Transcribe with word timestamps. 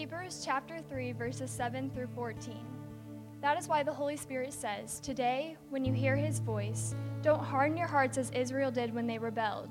Hebrews 0.00 0.40
chapter 0.42 0.78
3, 0.88 1.12
verses 1.12 1.50
7 1.50 1.90
through 1.90 2.08
14. 2.14 2.56
That 3.42 3.58
is 3.58 3.68
why 3.68 3.82
the 3.82 3.92
Holy 3.92 4.16
Spirit 4.16 4.54
says, 4.54 4.98
Today, 4.98 5.58
when 5.68 5.84
you 5.84 5.92
hear 5.92 6.16
his 6.16 6.38
voice, 6.38 6.94
don't 7.20 7.44
harden 7.44 7.76
your 7.76 7.86
hearts 7.86 8.16
as 8.16 8.30
Israel 8.30 8.70
did 8.70 8.94
when 8.94 9.06
they 9.06 9.18
rebelled, 9.18 9.68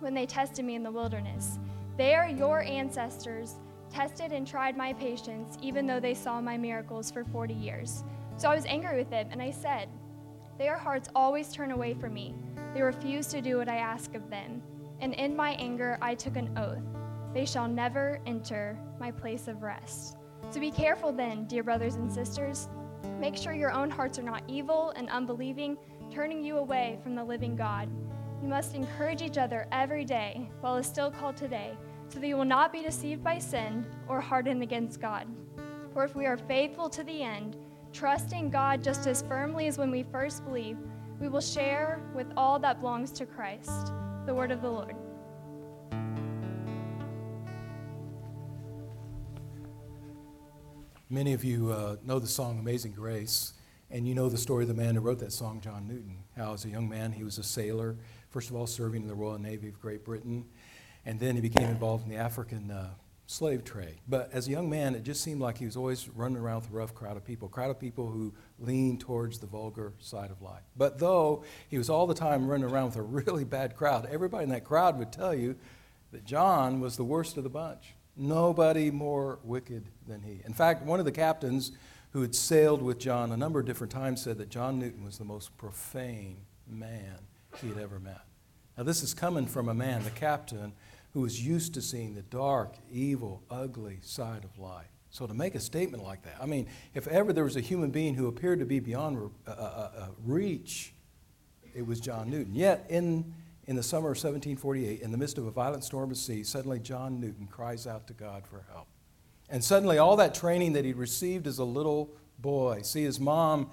when 0.00 0.12
they 0.12 0.26
tested 0.26 0.64
me 0.64 0.74
in 0.74 0.82
the 0.82 0.90
wilderness. 0.90 1.60
They 1.96 2.16
are 2.16 2.28
your 2.28 2.62
ancestors, 2.62 3.60
tested 3.88 4.32
and 4.32 4.44
tried 4.44 4.76
my 4.76 4.92
patience, 4.92 5.56
even 5.62 5.86
though 5.86 6.00
they 6.00 6.14
saw 6.14 6.40
my 6.40 6.56
miracles 6.56 7.08
for 7.08 7.22
40 7.22 7.54
years. 7.54 8.02
So 8.38 8.50
I 8.50 8.56
was 8.56 8.66
angry 8.66 8.96
with 8.96 9.10
them, 9.10 9.28
and 9.30 9.40
I 9.40 9.52
said, 9.52 9.88
Their 10.58 10.78
hearts 10.78 11.10
always 11.14 11.52
turn 11.52 11.70
away 11.70 11.94
from 11.94 12.12
me. 12.12 12.34
They 12.74 12.82
refuse 12.82 13.28
to 13.28 13.40
do 13.40 13.58
what 13.58 13.68
I 13.68 13.76
ask 13.76 14.16
of 14.16 14.30
them. 14.30 14.62
And 14.98 15.14
in 15.14 15.36
my 15.36 15.52
anger, 15.52 15.96
I 16.02 16.16
took 16.16 16.34
an 16.34 16.58
oath. 16.58 16.99
They 17.32 17.46
shall 17.46 17.68
never 17.68 18.20
enter 18.26 18.78
my 18.98 19.10
place 19.10 19.48
of 19.48 19.62
rest. 19.62 20.16
So 20.50 20.58
be 20.58 20.70
careful 20.70 21.12
then, 21.12 21.46
dear 21.46 21.62
brothers 21.62 21.94
and 21.94 22.10
sisters. 22.10 22.68
Make 23.18 23.36
sure 23.36 23.52
your 23.52 23.72
own 23.72 23.90
hearts 23.90 24.18
are 24.18 24.22
not 24.22 24.42
evil 24.48 24.92
and 24.96 25.08
unbelieving, 25.08 25.76
turning 26.10 26.42
you 26.42 26.58
away 26.58 26.98
from 27.02 27.14
the 27.14 27.22
living 27.22 27.54
God. 27.54 27.88
You 28.42 28.48
must 28.48 28.74
encourage 28.74 29.22
each 29.22 29.38
other 29.38 29.68
every 29.70 30.04
day 30.04 30.50
while 30.60 30.76
it's 30.76 30.88
still 30.88 31.10
called 31.10 31.36
today, 31.36 31.76
so 32.08 32.18
that 32.18 32.26
you 32.26 32.36
will 32.36 32.44
not 32.44 32.72
be 32.72 32.82
deceived 32.82 33.22
by 33.22 33.38
sin 33.38 33.86
or 34.08 34.20
hardened 34.20 34.62
against 34.62 35.00
God. 35.00 35.26
For 35.92 36.04
if 36.04 36.16
we 36.16 36.26
are 36.26 36.36
faithful 36.36 36.88
to 36.90 37.04
the 37.04 37.22
end, 37.22 37.56
trusting 37.92 38.50
God 38.50 38.82
just 38.82 39.06
as 39.06 39.22
firmly 39.22 39.66
as 39.66 39.78
when 39.78 39.90
we 39.90 40.02
first 40.04 40.44
believed, 40.44 40.80
we 41.20 41.28
will 41.28 41.40
share 41.40 42.00
with 42.14 42.32
all 42.36 42.58
that 42.58 42.80
belongs 42.80 43.12
to 43.12 43.26
Christ. 43.26 43.92
The 44.26 44.34
word 44.34 44.50
of 44.50 44.62
the 44.62 44.70
Lord. 44.70 44.96
Many 51.12 51.32
of 51.32 51.42
you 51.42 51.72
uh, 51.72 51.96
know 52.04 52.20
the 52.20 52.28
song 52.28 52.60
Amazing 52.60 52.92
Grace, 52.92 53.54
and 53.90 54.06
you 54.06 54.14
know 54.14 54.28
the 54.28 54.38
story 54.38 54.62
of 54.62 54.68
the 54.68 54.80
man 54.80 54.94
who 54.94 55.00
wrote 55.00 55.18
that 55.18 55.32
song, 55.32 55.60
John 55.60 55.88
Newton. 55.88 56.18
How, 56.36 56.52
as 56.52 56.64
a 56.64 56.68
young 56.68 56.88
man, 56.88 57.10
he 57.10 57.24
was 57.24 57.36
a 57.36 57.42
sailor, 57.42 57.96
first 58.28 58.48
of 58.48 58.54
all, 58.54 58.68
serving 58.68 59.02
in 59.02 59.08
the 59.08 59.14
Royal 59.16 59.36
Navy 59.36 59.66
of 59.66 59.80
Great 59.80 60.04
Britain, 60.04 60.44
and 61.04 61.18
then 61.18 61.34
he 61.34 61.40
became 61.40 61.68
involved 61.68 62.04
in 62.04 62.10
the 62.10 62.16
African 62.16 62.70
uh, 62.70 62.90
slave 63.26 63.64
trade. 63.64 63.96
But 64.06 64.30
as 64.32 64.46
a 64.46 64.52
young 64.52 64.70
man, 64.70 64.94
it 64.94 65.02
just 65.02 65.20
seemed 65.20 65.40
like 65.40 65.58
he 65.58 65.64
was 65.64 65.76
always 65.76 66.08
running 66.10 66.38
around 66.38 66.60
with 66.60 66.70
a 66.70 66.74
rough 66.74 66.94
crowd 66.94 67.16
of 67.16 67.24
people, 67.24 67.48
a 67.48 67.50
crowd 67.50 67.70
of 67.70 67.80
people 67.80 68.08
who 68.08 68.32
leaned 68.60 69.00
towards 69.00 69.40
the 69.40 69.48
vulgar 69.48 69.94
side 69.98 70.30
of 70.30 70.40
life. 70.40 70.62
But 70.76 71.00
though 71.00 71.42
he 71.68 71.76
was 71.76 71.90
all 71.90 72.06
the 72.06 72.14
time 72.14 72.46
running 72.46 72.70
around 72.70 72.86
with 72.86 72.96
a 72.98 73.02
really 73.26 73.42
bad 73.42 73.74
crowd, 73.74 74.08
everybody 74.12 74.44
in 74.44 74.50
that 74.50 74.62
crowd 74.62 74.96
would 74.96 75.10
tell 75.10 75.34
you 75.34 75.56
that 76.12 76.24
John 76.24 76.78
was 76.78 76.96
the 76.96 77.02
worst 77.02 77.36
of 77.36 77.42
the 77.42 77.50
bunch. 77.50 77.94
Nobody 78.20 78.90
more 78.90 79.38
wicked 79.42 79.88
than 80.06 80.20
he. 80.20 80.42
In 80.44 80.52
fact, 80.52 80.82
one 80.84 80.98
of 80.98 81.06
the 81.06 81.12
captains 81.12 81.72
who 82.10 82.20
had 82.20 82.34
sailed 82.34 82.82
with 82.82 82.98
John 82.98 83.32
a 83.32 83.36
number 83.36 83.58
of 83.58 83.64
different 83.64 83.90
times 83.90 84.20
said 84.20 84.36
that 84.36 84.50
John 84.50 84.78
Newton 84.78 85.02
was 85.02 85.16
the 85.16 85.24
most 85.24 85.56
profane 85.56 86.42
man 86.68 87.16
he 87.62 87.68
had 87.68 87.78
ever 87.78 87.98
met. 87.98 88.20
Now, 88.76 88.82
this 88.82 89.02
is 89.02 89.14
coming 89.14 89.46
from 89.46 89.70
a 89.70 89.74
man, 89.74 90.04
the 90.04 90.10
captain, 90.10 90.74
who 91.14 91.22
was 91.22 91.44
used 91.44 91.72
to 91.74 91.80
seeing 91.80 92.14
the 92.14 92.20
dark, 92.20 92.74
evil, 92.90 93.42
ugly 93.50 94.00
side 94.02 94.44
of 94.44 94.58
life. 94.58 94.90
So, 95.08 95.26
to 95.26 95.32
make 95.32 95.54
a 95.54 95.60
statement 95.60 96.02
like 96.02 96.22
that, 96.24 96.36
I 96.42 96.46
mean, 96.46 96.68
if 96.92 97.08
ever 97.08 97.32
there 97.32 97.44
was 97.44 97.56
a 97.56 97.60
human 97.60 97.90
being 97.90 98.14
who 98.14 98.28
appeared 98.28 98.58
to 98.58 98.66
be 98.66 98.80
beyond 98.80 99.30
uh, 99.46 99.50
uh, 99.50 99.54
uh, 99.54 100.06
reach, 100.24 100.92
it 101.74 101.86
was 101.86 102.00
John 102.00 102.28
Newton. 102.28 102.54
Yet, 102.54 102.84
in 102.90 103.34
in 103.70 103.76
the 103.76 103.84
summer 103.84 104.08
of 104.08 104.16
1748, 104.16 105.00
in 105.00 105.12
the 105.12 105.16
midst 105.16 105.38
of 105.38 105.46
a 105.46 105.50
violent 105.52 105.84
storm 105.84 106.10
at 106.10 106.16
sea, 106.16 106.42
suddenly 106.42 106.80
John 106.80 107.20
Newton 107.20 107.46
cries 107.46 107.86
out 107.86 108.08
to 108.08 108.12
God 108.12 108.44
for 108.44 108.64
help. 108.72 108.88
And 109.48 109.62
suddenly, 109.62 109.96
all 109.96 110.16
that 110.16 110.34
training 110.34 110.72
that 110.72 110.84
he'd 110.84 110.96
received 110.96 111.46
as 111.46 111.58
a 111.58 111.64
little 111.64 112.10
boy, 112.40 112.82
see, 112.82 113.04
his 113.04 113.20
mom 113.20 113.70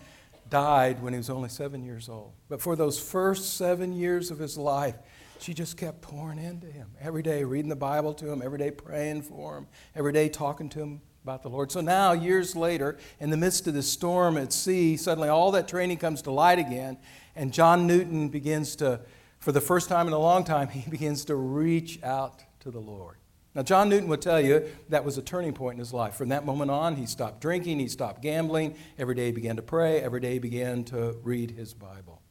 died 0.51 1.01
when 1.01 1.13
he 1.13 1.17
was 1.17 1.31
only 1.31 1.49
seven 1.49 1.83
years 1.83 2.09
old. 2.09 2.33
But 2.47 2.61
for 2.61 2.75
those 2.75 2.99
first 2.99 3.57
seven 3.57 3.91
years 3.91 4.29
of 4.29 4.37
his 4.37 4.55
life, 4.55 4.93
she 5.39 5.55
just 5.55 5.77
kept 5.77 6.01
pouring 6.01 6.37
into 6.37 6.67
him 6.67 6.91
every 7.01 7.23
day, 7.23 7.43
reading 7.43 7.69
the 7.69 7.75
Bible 7.75 8.13
to 8.13 8.31
him, 8.31 8.43
every 8.43 8.59
day 8.59 8.69
praying 8.69 9.23
for 9.23 9.57
him, 9.57 9.67
every 9.95 10.13
day 10.13 10.29
talking 10.29 10.69
to 10.69 10.79
him 10.79 11.01
about 11.23 11.41
the 11.41 11.49
Lord. 11.49 11.71
So 11.71 11.81
now, 11.81 12.11
years 12.11 12.55
later, 12.55 12.99
in 13.19 13.31
the 13.31 13.37
midst 13.37 13.65
of 13.65 13.73
this 13.73 13.91
storm 13.91 14.37
at 14.37 14.53
sea, 14.53 14.95
suddenly 14.95 15.29
all 15.29 15.49
that 15.53 15.67
training 15.67 15.97
comes 15.97 16.21
to 16.21 16.31
light 16.31 16.59
again, 16.59 16.99
and 17.35 17.51
John 17.51 17.87
Newton 17.87 18.29
begins 18.29 18.75
to 18.75 19.01
for 19.47 19.53
the 19.53 19.61
first 19.61 19.87
time 19.87 20.07
in 20.07 20.13
a 20.13 20.19
long 20.19 20.43
time, 20.43 20.67
he 20.67 20.89
begins 20.89 21.23
to 21.23 21.35
reach 21.37 22.03
out 22.03 22.43
to 22.59 22.69
the 22.69 22.81
Lord. 22.81 23.15
Now, 23.55 23.63
John 23.63 23.87
Newton 23.87 24.09
would 24.09 24.21
tell 24.21 24.41
you 24.41 24.65
that 24.89 25.05
was 25.05 25.17
a 25.17 25.21
turning 25.21 25.53
point 25.53 25.75
in 25.75 25.79
his 25.79 25.93
life. 25.93 26.15
From 26.15 26.27
that 26.29 26.45
moment 26.45 26.69
on, 26.69 26.97
he 26.97 27.05
stopped 27.05 27.39
drinking, 27.39 27.79
he 27.79 27.87
stopped 27.87 28.21
gambling. 28.21 28.75
Every 28.97 29.15
day 29.15 29.27
he 29.27 29.31
began 29.31 29.55
to 29.55 29.61
pray, 29.61 30.01
every 30.01 30.19
day 30.19 30.33
he 30.33 30.39
began 30.39 30.83
to 30.85 31.15
read 31.23 31.51
his 31.51 31.73
Bible. 31.73 32.21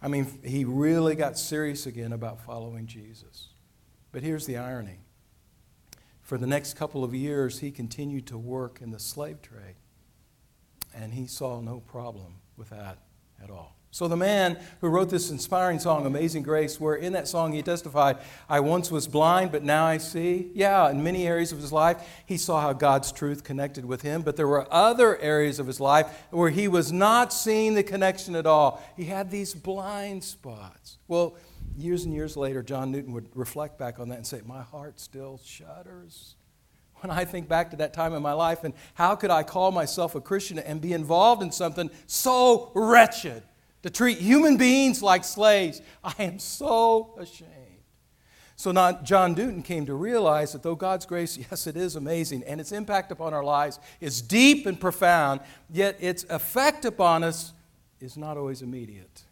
I 0.00 0.06
mean, 0.06 0.38
he 0.44 0.64
really 0.64 1.16
got 1.16 1.36
serious 1.36 1.84
again 1.84 2.12
about 2.12 2.40
following 2.46 2.86
Jesus. 2.86 3.48
But 4.12 4.22
here's 4.22 4.46
the 4.46 4.56
irony 4.56 5.00
for 6.22 6.38
the 6.38 6.46
next 6.46 6.74
couple 6.74 7.02
of 7.02 7.12
years, 7.12 7.58
he 7.58 7.72
continued 7.72 8.28
to 8.28 8.38
work 8.38 8.78
in 8.80 8.92
the 8.92 9.00
slave 9.00 9.42
trade, 9.42 9.74
and 10.94 11.12
he 11.12 11.26
saw 11.26 11.60
no 11.60 11.80
problem 11.80 12.36
with 12.56 12.70
that 12.70 12.98
at 13.42 13.50
all. 13.50 13.76
So, 13.90 14.08
the 14.08 14.16
man 14.16 14.58
who 14.80 14.88
wrote 14.88 15.08
this 15.08 15.30
inspiring 15.30 15.78
song, 15.78 16.04
Amazing 16.04 16.42
Grace, 16.42 16.78
where 16.78 16.96
in 16.96 17.14
that 17.14 17.26
song 17.26 17.52
he 17.52 17.62
testified, 17.62 18.18
I 18.48 18.60
once 18.60 18.90
was 18.90 19.06
blind, 19.06 19.52
but 19.52 19.62
now 19.62 19.86
I 19.86 19.96
see. 19.96 20.50
Yeah, 20.54 20.90
in 20.90 21.02
many 21.02 21.26
areas 21.26 21.50
of 21.50 21.58
his 21.58 21.72
life, 21.72 21.96
he 22.26 22.36
saw 22.36 22.60
how 22.60 22.74
God's 22.74 23.10
truth 23.10 23.42
connected 23.42 23.86
with 23.86 24.02
him, 24.02 24.20
but 24.20 24.36
there 24.36 24.48
were 24.48 24.66
other 24.70 25.18
areas 25.18 25.58
of 25.58 25.66
his 25.66 25.80
life 25.80 26.26
where 26.30 26.50
he 26.50 26.68
was 26.68 26.92
not 26.92 27.32
seeing 27.32 27.74
the 27.74 27.82
connection 27.82 28.34
at 28.36 28.44
all. 28.44 28.82
He 28.96 29.04
had 29.04 29.30
these 29.30 29.54
blind 29.54 30.22
spots. 30.24 30.98
Well, 31.08 31.34
years 31.76 32.04
and 32.04 32.12
years 32.12 32.36
later, 32.36 32.62
John 32.62 32.90
Newton 32.90 33.12
would 33.14 33.28
reflect 33.34 33.78
back 33.78 33.98
on 33.98 34.10
that 34.10 34.16
and 34.16 34.26
say, 34.26 34.42
My 34.44 34.62
heart 34.62 35.00
still 35.00 35.40
shudders 35.42 36.34
when 37.00 37.10
I 37.10 37.24
think 37.24 37.48
back 37.48 37.70
to 37.70 37.76
that 37.76 37.92
time 37.92 38.14
in 38.14 38.22
my 38.22 38.32
life 38.32 38.64
and 38.64 38.74
how 38.94 39.14
could 39.16 39.30
I 39.30 39.42
call 39.42 39.70
myself 39.70 40.14
a 40.14 40.20
Christian 40.20 40.58
and 40.58 40.80
be 40.80 40.92
involved 40.92 41.42
in 41.42 41.52
something 41.52 41.90
so 42.06 42.72
wretched? 42.74 43.42
To 43.86 43.92
treat 43.92 44.18
human 44.18 44.56
beings 44.56 45.00
like 45.00 45.22
slaves. 45.22 45.80
I 46.02 46.12
am 46.18 46.40
so 46.40 47.14
ashamed. 47.20 47.52
So 48.56 48.72
now 48.72 48.90
John 48.90 49.34
Newton 49.34 49.62
came 49.62 49.86
to 49.86 49.94
realize 49.94 50.54
that 50.54 50.64
though 50.64 50.74
God's 50.74 51.06
grace, 51.06 51.36
yes, 51.50 51.68
it 51.68 51.76
is 51.76 51.94
amazing, 51.94 52.42
and 52.48 52.60
its 52.60 52.72
impact 52.72 53.12
upon 53.12 53.32
our 53.32 53.44
lives 53.44 53.78
is 54.00 54.20
deep 54.20 54.66
and 54.66 54.80
profound, 54.80 55.40
yet 55.70 55.98
its 56.00 56.24
effect 56.24 56.84
upon 56.84 57.22
us 57.22 57.52
is 58.00 58.16
not 58.16 58.36
always 58.36 58.60
immediate. 58.60 59.22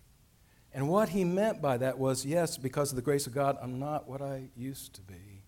And 0.72 0.88
what 0.88 1.08
he 1.08 1.24
meant 1.24 1.60
by 1.60 1.76
that 1.78 1.98
was, 1.98 2.24
yes, 2.24 2.56
because 2.56 2.92
of 2.92 2.96
the 2.96 3.02
grace 3.02 3.26
of 3.26 3.34
God, 3.34 3.58
I'm 3.60 3.80
not 3.80 4.08
what 4.08 4.22
I 4.22 4.50
used 4.56 4.94
to 4.94 5.00
be. 5.00 5.42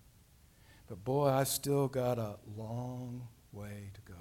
But 0.89 1.05
boy, 1.05 1.29
I've 1.29 1.47
still 1.47 1.87
got 1.87 2.17
a 2.17 2.35
long 2.57 3.25
way 3.53 3.91
to 3.93 4.01
go. 4.01 4.19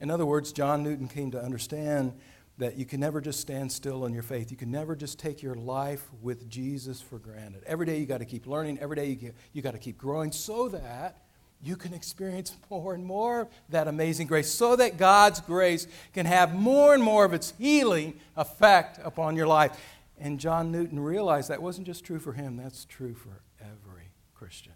In 0.00 0.10
other 0.10 0.26
words, 0.26 0.50
John 0.50 0.82
Newton 0.82 1.06
came 1.06 1.30
to 1.30 1.40
understand 1.40 2.14
that 2.60 2.76
you 2.76 2.84
can 2.84 3.00
never 3.00 3.20
just 3.20 3.40
stand 3.40 3.72
still 3.72 4.04
in 4.04 4.12
your 4.12 4.22
faith. 4.22 4.50
You 4.50 4.56
can 4.56 4.70
never 4.70 4.94
just 4.94 5.18
take 5.18 5.42
your 5.42 5.54
life 5.54 6.06
with 6.20 6.48
Jesus 6.48 7.00
for 7.00 7.18
granted. 7.18 7.62
Every 7.66 7.86
day 7.86 7.98
you 7.98 8.06
got 8.06 8.18
to 8.18 8.26
keep 8.26 8.46
learning. 8.46 8.78
Every 8.80 8.96
day 8.96 9.18
you, 9.20 9.32
you 9.54 9.62
got 9.62 9.72
to 9.72 9.78
keep 9.78 9.96
growing 9.96 10.30
so 10.30 10.68
that 10.68 11.22
you 11.62 11.76
can 11.76 11.94
experience 11.94 12.54
more 12.70 12.94
and 12.94 13.04
more 13.04 13.48
that 13.70 13.88
amazing 13.88 14.26
grace, 14.26 14.50
so 14.50 14.76
that 14.76 14.98
God's 14.98 15.40
grace 15.40 15.86
can 16.12 16.26
have 16.26 16.54
more 16.54 16.94
and 16.94 17.02
more 17.02 17.24
of 17.24 17.32
its 17.32 17.54
healing 17.58 18.20
effect 18.36 19.00
upon 19.02 19.36
your 19.36 19.46
life. 19.46 19.72
And 20.18 20.38
John 20.38 20.70
Newton 20.70 21.00
realized 21.00 21.48
that 21.48 21.62
wasn't 21.62 21.86
just 21.86 22.04
true 22.04 22.18
for 22.18 22.34
him, 22.34 22.58
that's 22.58 22.84
true 22.84 23.14
for 23.14 23.40
every 23.58 24.12
Christian. 24.34 24.74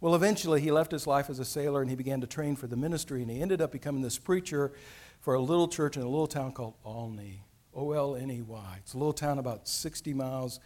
Well, 0.00 0.14
eventually 0.14 0.60
he 0.60 0.70
left 0.70 0.92
his 0.92 1.06
life 1.06 1.28
as 1.28 1.40
a 1.40 1.44
sailor 1.44 1.80
and 1.80 1.90
he 1.90 1.96
began 1.96 2.20
to 2.20 2.26
train 2.26 2.54
for 2.54 2.66
the 2.66 2.76
ministry, 2.76 3.22
and 3.22 3.30
he 3.30 3.40
ended 3.40 3.62
up 3.62 3.72
becoming 3.72 4.02
this 4.02 4.18
preacher 4.18 4.72
for 5.20 5.34
a 5.34 5.40
little 5.40 5.68
church 5.68 5.96
in 5.96 6.02
a 6.02 6.08
little 6.08 6.26
town 6.26 6.52
called 6.52 6.74
Olney. 6.84 7.42
O 7.78 7.92
L 7.92 8.16
N 8.16 8.30
E 8.30 8.42
Y. 8.42 8.74
It's 8.78 8.94
a 8.94 8.98
little 8.98 9.12
town 9.12 9.38
about 9.38 9.68
60 9.68 10.12
miles 10.12 10.60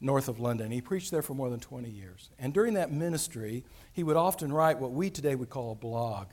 north 0.00 0.28
of 0.28 0.38
London. 0.38 0.70
He 0.70 0.80
preached 0.80 1.10
there 1.10 1.22
for 1.22 1.34
more 1.34 1.50
than 1.50 1.60
20 1.60 1.88
years. 1.88 2.30
And 2.38 2.54
during 2.54 2.74
that 2.74 2.92
ministry, 2.92 3.64
he 3.92 4.02
would 4.02 4.16
often 4.16 4.52
write 4.52 4.78
what 4.78 4.92
we 4.92 5.10
today 5.10 5.34
would 5.34 5.50
call 5.50 5.72
a 5.72 5.74
blog. 5.74 6.28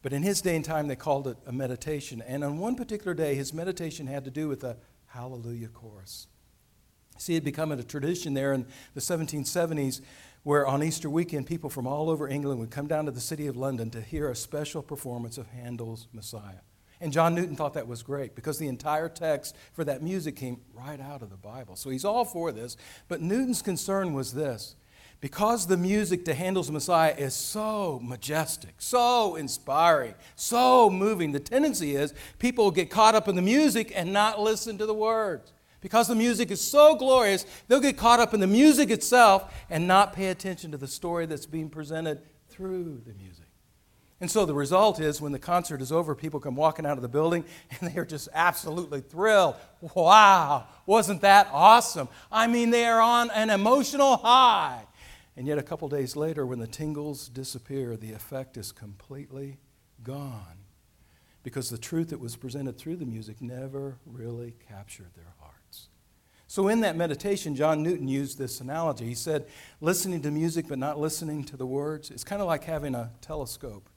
But 0.00 0.12
in 0.12 0.22
his 0.22 0.40
day 0.40 0.56
and 0.56 0.64
time, 0.64 0.88
they 0.88 0.96
called 0.96 1.26
it 1.26 1.36
a 1.46 1.52
meditation. 1.52 2.22
And 2.26 2.44
on 2.44 2.58
one 2.58 2.76
particular 2.76 3.14
day, 3.14 3.34
his 3.34 3.52
meditation 3.52 4.06
had 4.06 4.24
to 4.24 4.30
do 4.30 4.48
with 4.48 4.62
a 4.62 4.76
hallelujah 5.06 5.68
chorus. 5.68 6.28
See, 7.18 7.34
it 7.34 7.38
had 7.38 7.44
become 7.44 7.72
a 7.72 7.82
tradition 7.82 8.34
there 8.34 8.52
in 8.52 8.64
the 8.94 9.00
1770s 9.00 10.00
where 10.44 10.66
on 10.66 10.84
Easter 10.84 11.10
weekend, 11.10 11.46
people 11.46 11.68
from 11.68 11.86
all 11.86 12.08
over 12.08 12.28
England 12.28 12.60
would 12.60 12.70
come 12.70 12.86
down 12.86 13.06
to 13.06 13.10
the 13.10 13.20
city 13.20 13.48
of 13.48 13.56
London 13.56 13.90
to 13.90 14.00
hear 14.00 14.30
a 14.30 14.36
special 14.36 14.82
performance 14.82 15.36
of 15.36 15.48
Handel's 15.48 16.06
Messiah. 16.12 16.60
And 17.00 17.12
John 17.12 17.34
Newton 17.34 17.54
thought 17.54 17.74
that 17.74 17.86
was 17.86 18.02
great 18.02 18.34
because 18.34 18.58
the 18.58 18.66
entire 18.66 19.08
text 19.08 19.56
for 19.72 19.84
that 19.84 20.02
music 20.02 20.36
came 20.36 20.60
right 20.74 21.00
out 21.00 21.22
of 21.22 21.30
the 21.30 21.36
Bible. 21.36 21.76
So 21.76 21.90
he's 21.90 22.04
all 22.04 22.24
for 22.24 22.50
this. 22.50 22.76
But 23.06 23.20
Newton's 23.20 23.62
concern 23.62 24.14
was 24.14 24.32
this 24.32 24.74
Because 25.20 25.66
the 25.66 25.76
music 25.76 26.24
to 26.24 26.34
Handel's 26.34 26.70
Messiah 26.70 27.14
is 27.16 27.34
so 27.34 28.00
majestic, 28.02 28.74
so 28.78 29.36
inspiring, 29.36 30.14
so 30.34 30.90
moving, 30.90 31.30
the 31.30 31.40
tendency 31.40 31.94
is 31.94 32.14
people 32.38 32.70
get 32.72 32.90
caught 32.90 33.14
up 33.14 33.28
in 33.28 33.36
the 33.36 33.42
music 33.42 33.92
and 33.94 34.12
not 34.12 34.40
listen 34.40 34.76
to 34.78 34.86
the 34.86 34.94
words. 34.94 35.52
Because 35.80 36.08
the 36.08 36.16
music 36.16 36.50
is 36.50 36.60
so 36.60 36.96
glorious, 36.96 37.46
they'll 37.68 37.78
get 37.78 37.96
caught 37.96 38.18
up 38.18 38.34
in 38.34 38.40
the 38.40 38.48
music 38.48 38.90
itself 38.90 39.54
and 39.70 39.86
not 39.86 40.12
pay 40.12 40.26
attention 40.26 40.72
to 40.72 40.76
the 40.76 40.88
story 40.88 41.26
that's 41.26 41.46
being 41.46 41.70
presented 41.70 42.20
through 42.48 43.02
the 43.06 43.14
music. 43.14 43.37
And 44.20 44.28
so 44.28 44.44
the 44.44 44.54
result 44.54 44.98
is 44.98 45.20
when 45.20 45.30
the 45.30 45.38
concert 45.38 45.80
is 45.80 45.92
over, 45.92 46.14
people 46.14 46.40
come 46.40 46.56
walking 46.56 46.84
out 46.84 46.98
of 46.98 47.02
the 47.02 47.08
building 47.08 47.44
and 47.80 47.90
they 47.90 47.98
are 48.00 48.04
just 48.04 48.28
absolutely 48.34 49.00
thrilled. 49.00 49.54
Wow, 49.94 50.66
wasn't 50.86 51.20
that 51.20 51.48
awesome? 51.52 52.08
I 52.30 52.46
mean, 52.48 52.70
they 52.70 52.84
are 52.84 53.00
on 53.00 53.30
an 53.30 53.50
emotional 53.50 54.16
high. 54.16 54.84
And 55.36 55.46
yet, 55.46 55.56
a 55.56 55.62
couple 55.62 55.88
days 55.88 56.16
later, 56.16 56.44
when 56.44 56.58
the 56.58 56.66
tingles 56.66 57.28
disappear, 57.28 57.96
the 57.96 58.10
effect 58.10 58.56
is 58.56 58.72
completely 58.72 59.58
gone 60.02 60.64
because 61.44 61.70
the 61.70 61.78
truth 61.78 62.08
that 62.08 62.18
was 62.18 62.34
presented 62.34 62.76
through 62.76 62.96
the 62.96 63.06
music 63.06 63.40
never 63.40 63.98
really 64.04 64.56
captured 64.68 65.14
their 65.14 65.32
hearts. 65.38 65.90
So, 66.48 66.66
in 66.66 66.80
that 66.80 66.96
meditation, 66.96 67.54
John 67.54 67.84
Newton 67.84 68.08
used 68.08 68.36
this 68.36 68.60
analogy. 68.60 69.04
He 69.04 69.14
said, 69.14 69.46
listening 69.80 70.22
to 70.22 70.32
music 70.32 70.66
but 70.66 70.80
not 70.80 70.98
listening 70.98 71.44
to 71.44 71.56
the 71.56 71.66
words, 71.66 72.10
it's 72.10 72.24
kind 72.24 72.42
of 72.42 72.48
like 72.48 72.64
having 72.64 72.96
a 72.96 73.12
telescope 73.20 73.88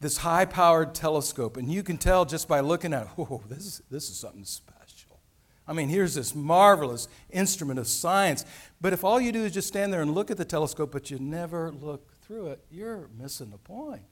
this 0.00 0.18
high 0.18 0.44
powered 0.44 0.94
telescope, 0.94 1.56
and 1.56 1.72
you 1.72 1.82
can 1.82 1.98
tell 1.98 2.24
just 2.24 2.48
by 2.48 2.60
looking 2.60 2.92
at 2.92 3.04
it, 3.04 3.08
oh, 3.18 3.42
this 3.48 3.58
is, 3.58 3.82
this 3.90 4.10
is 4.10 4.16
something 4.16 4.44
special. 4.44 5.20
I 5.68 5.72
mean, 5.72 5.88
here's 5.88 6.14
this 6.14 6.34
marvelous 6.34 7.08
instrument 7.30 7.78
of 7.78 7.88
science. 7.88 8.44
But 8.80 8.92
if 8.92 9.02
all 9.02 9.20
you 9.20 9.32
do 9.32 9.44
is 9.44 9.52
just 9.52 9.68
stand 9.68 9.92
there 9.92 10.02
and 10.02 10.14
look 10.14 10.30
at 10.30 10.36
the 10.36 10.44
telescope, 10.44 10.92
but 10.92 11.10
you 11.10 11.18
never 11.18 11.72
look 11.72 12.12
through 12.22 12.48
it, 12.48 12.60
you're 12.70 13.08
missing 13.18 13.50
the 13.50 13.58
point. 13.58 14.02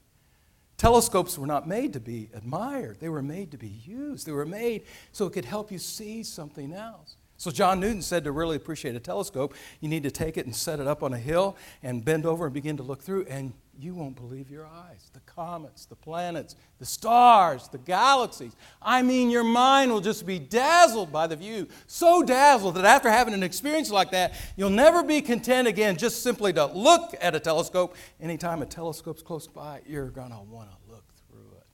Telescopes 0.77 1.37
were 1.37 1.47
not 1.47 1.67
made 1.67 1.93
to 1.93 2.01
be 2.01 2.29
admired, 2.33 2.99
they 2.99 3.07
were 3.07 3.21
made 3.21 3.51
to 3.51 3.57
be 3.57 3.69
used. 3.85 4.27
They 4.27 4.33
were 4.33 4.45
made 4.45 4.83
so 5.13 5.25
it 5.25 5.33
could 5.33 5.45
help 5.45 5.71
you 5.71 5.79
see 5.79 6.23
something 6.23 6.73
else. 6.73 7.15
So, 7.37 7.51
John 7.51 7.81
Newton 7.81 8.01
said 8.01 8.23
to 8.23 8.31
really 8.31 8.55
appreciate 8.55 8.95
a 8.95 8.99
telescope, 8.99 9.53
you 9.81 9.89
need 9.89 10.03
to 10.03 10.11
take 10.11 10.37
it 10.37 10.45
and 10.45 10.55
set 10.55 10.79
it 10.79 10.87
up 10.87 11.03
on 11.03 11.13
a 11.13 11.17
hill 11.17 11.57
and 11.83 12.03
bend 12.03 12.25
over 12.25 12.45
and 12.45 12.53
begin 12.53 12.77
to 12.77 12.83
look 12.83 13.01
through, 13.01 13.25
and 13.25 13.53
you 13.79 13.93
won't 13.93 14.15
believe 14.15 14.49
your 14.49 14.65
eyes. 14.65 15.09
The 15.13 15.19
comets, 15.21 15.85
the 15.85 15.95
planets, 15.95 16.55
the 16.79 16.85
stars, 16.85 17.67
the 17.69 17.77
galaxies. 17.77 18.55
I 18.81 19.01
mean, 19.01 19.29
your 19.29 19.43
mind 19.43 19.91
will 19.91 20.01
just 20.01 20.25
be 20.25 20.39
dazzled 20.39 21.11
by 21.11 21.27
the 21.27 21.35
view. 21.35 21.67
So 21.87 22.23
dazzled 22.23 22.75
that 22.75 22.85
after 22.85 23.09
having 23.09 23.33
an 23.33 23.43
experience 23.43 23.91
like 23.91 24.11
that, 24.11 24.33
you'll 24.55 24.69
never 24.69 25.03
be 25.03 25.21
content 25.21 25.67
again 25.67 25.97
just 25.97 26.23
simply 26.23 26.53
to 26.53 26.65
look 26.65 27.15
at 27.19 27.35
a 27.35 27.39
telescope. 27.39 27.95
Anytime 28.19 28.61
a 28.61 28.65
telescope's 28.65 29.21
close 29.21 29.47
by, 29.47 29.81
you're 29.85 30.09
going 30.09 30.31
to 30.31 30.41
want 30.49 30.69
to 30.69 30.91
look 30.91 31.05
through 31.29 31.57
it. 31.57 31.65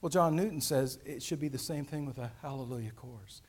Well, 0.00 0.10
John 0.10 0.34
Newton 0.34 0.60
says 0.60 0.98
it 1.04 1.22
should 1.22 1.40
be 1.40 1.48
the 1.48 1.58
same 1.58 1.84
thing 1.84 2.06
with 2.06 2.18
a 2.18 2.30
hallelujah 2.42 2.92
chorus 2.92 3.42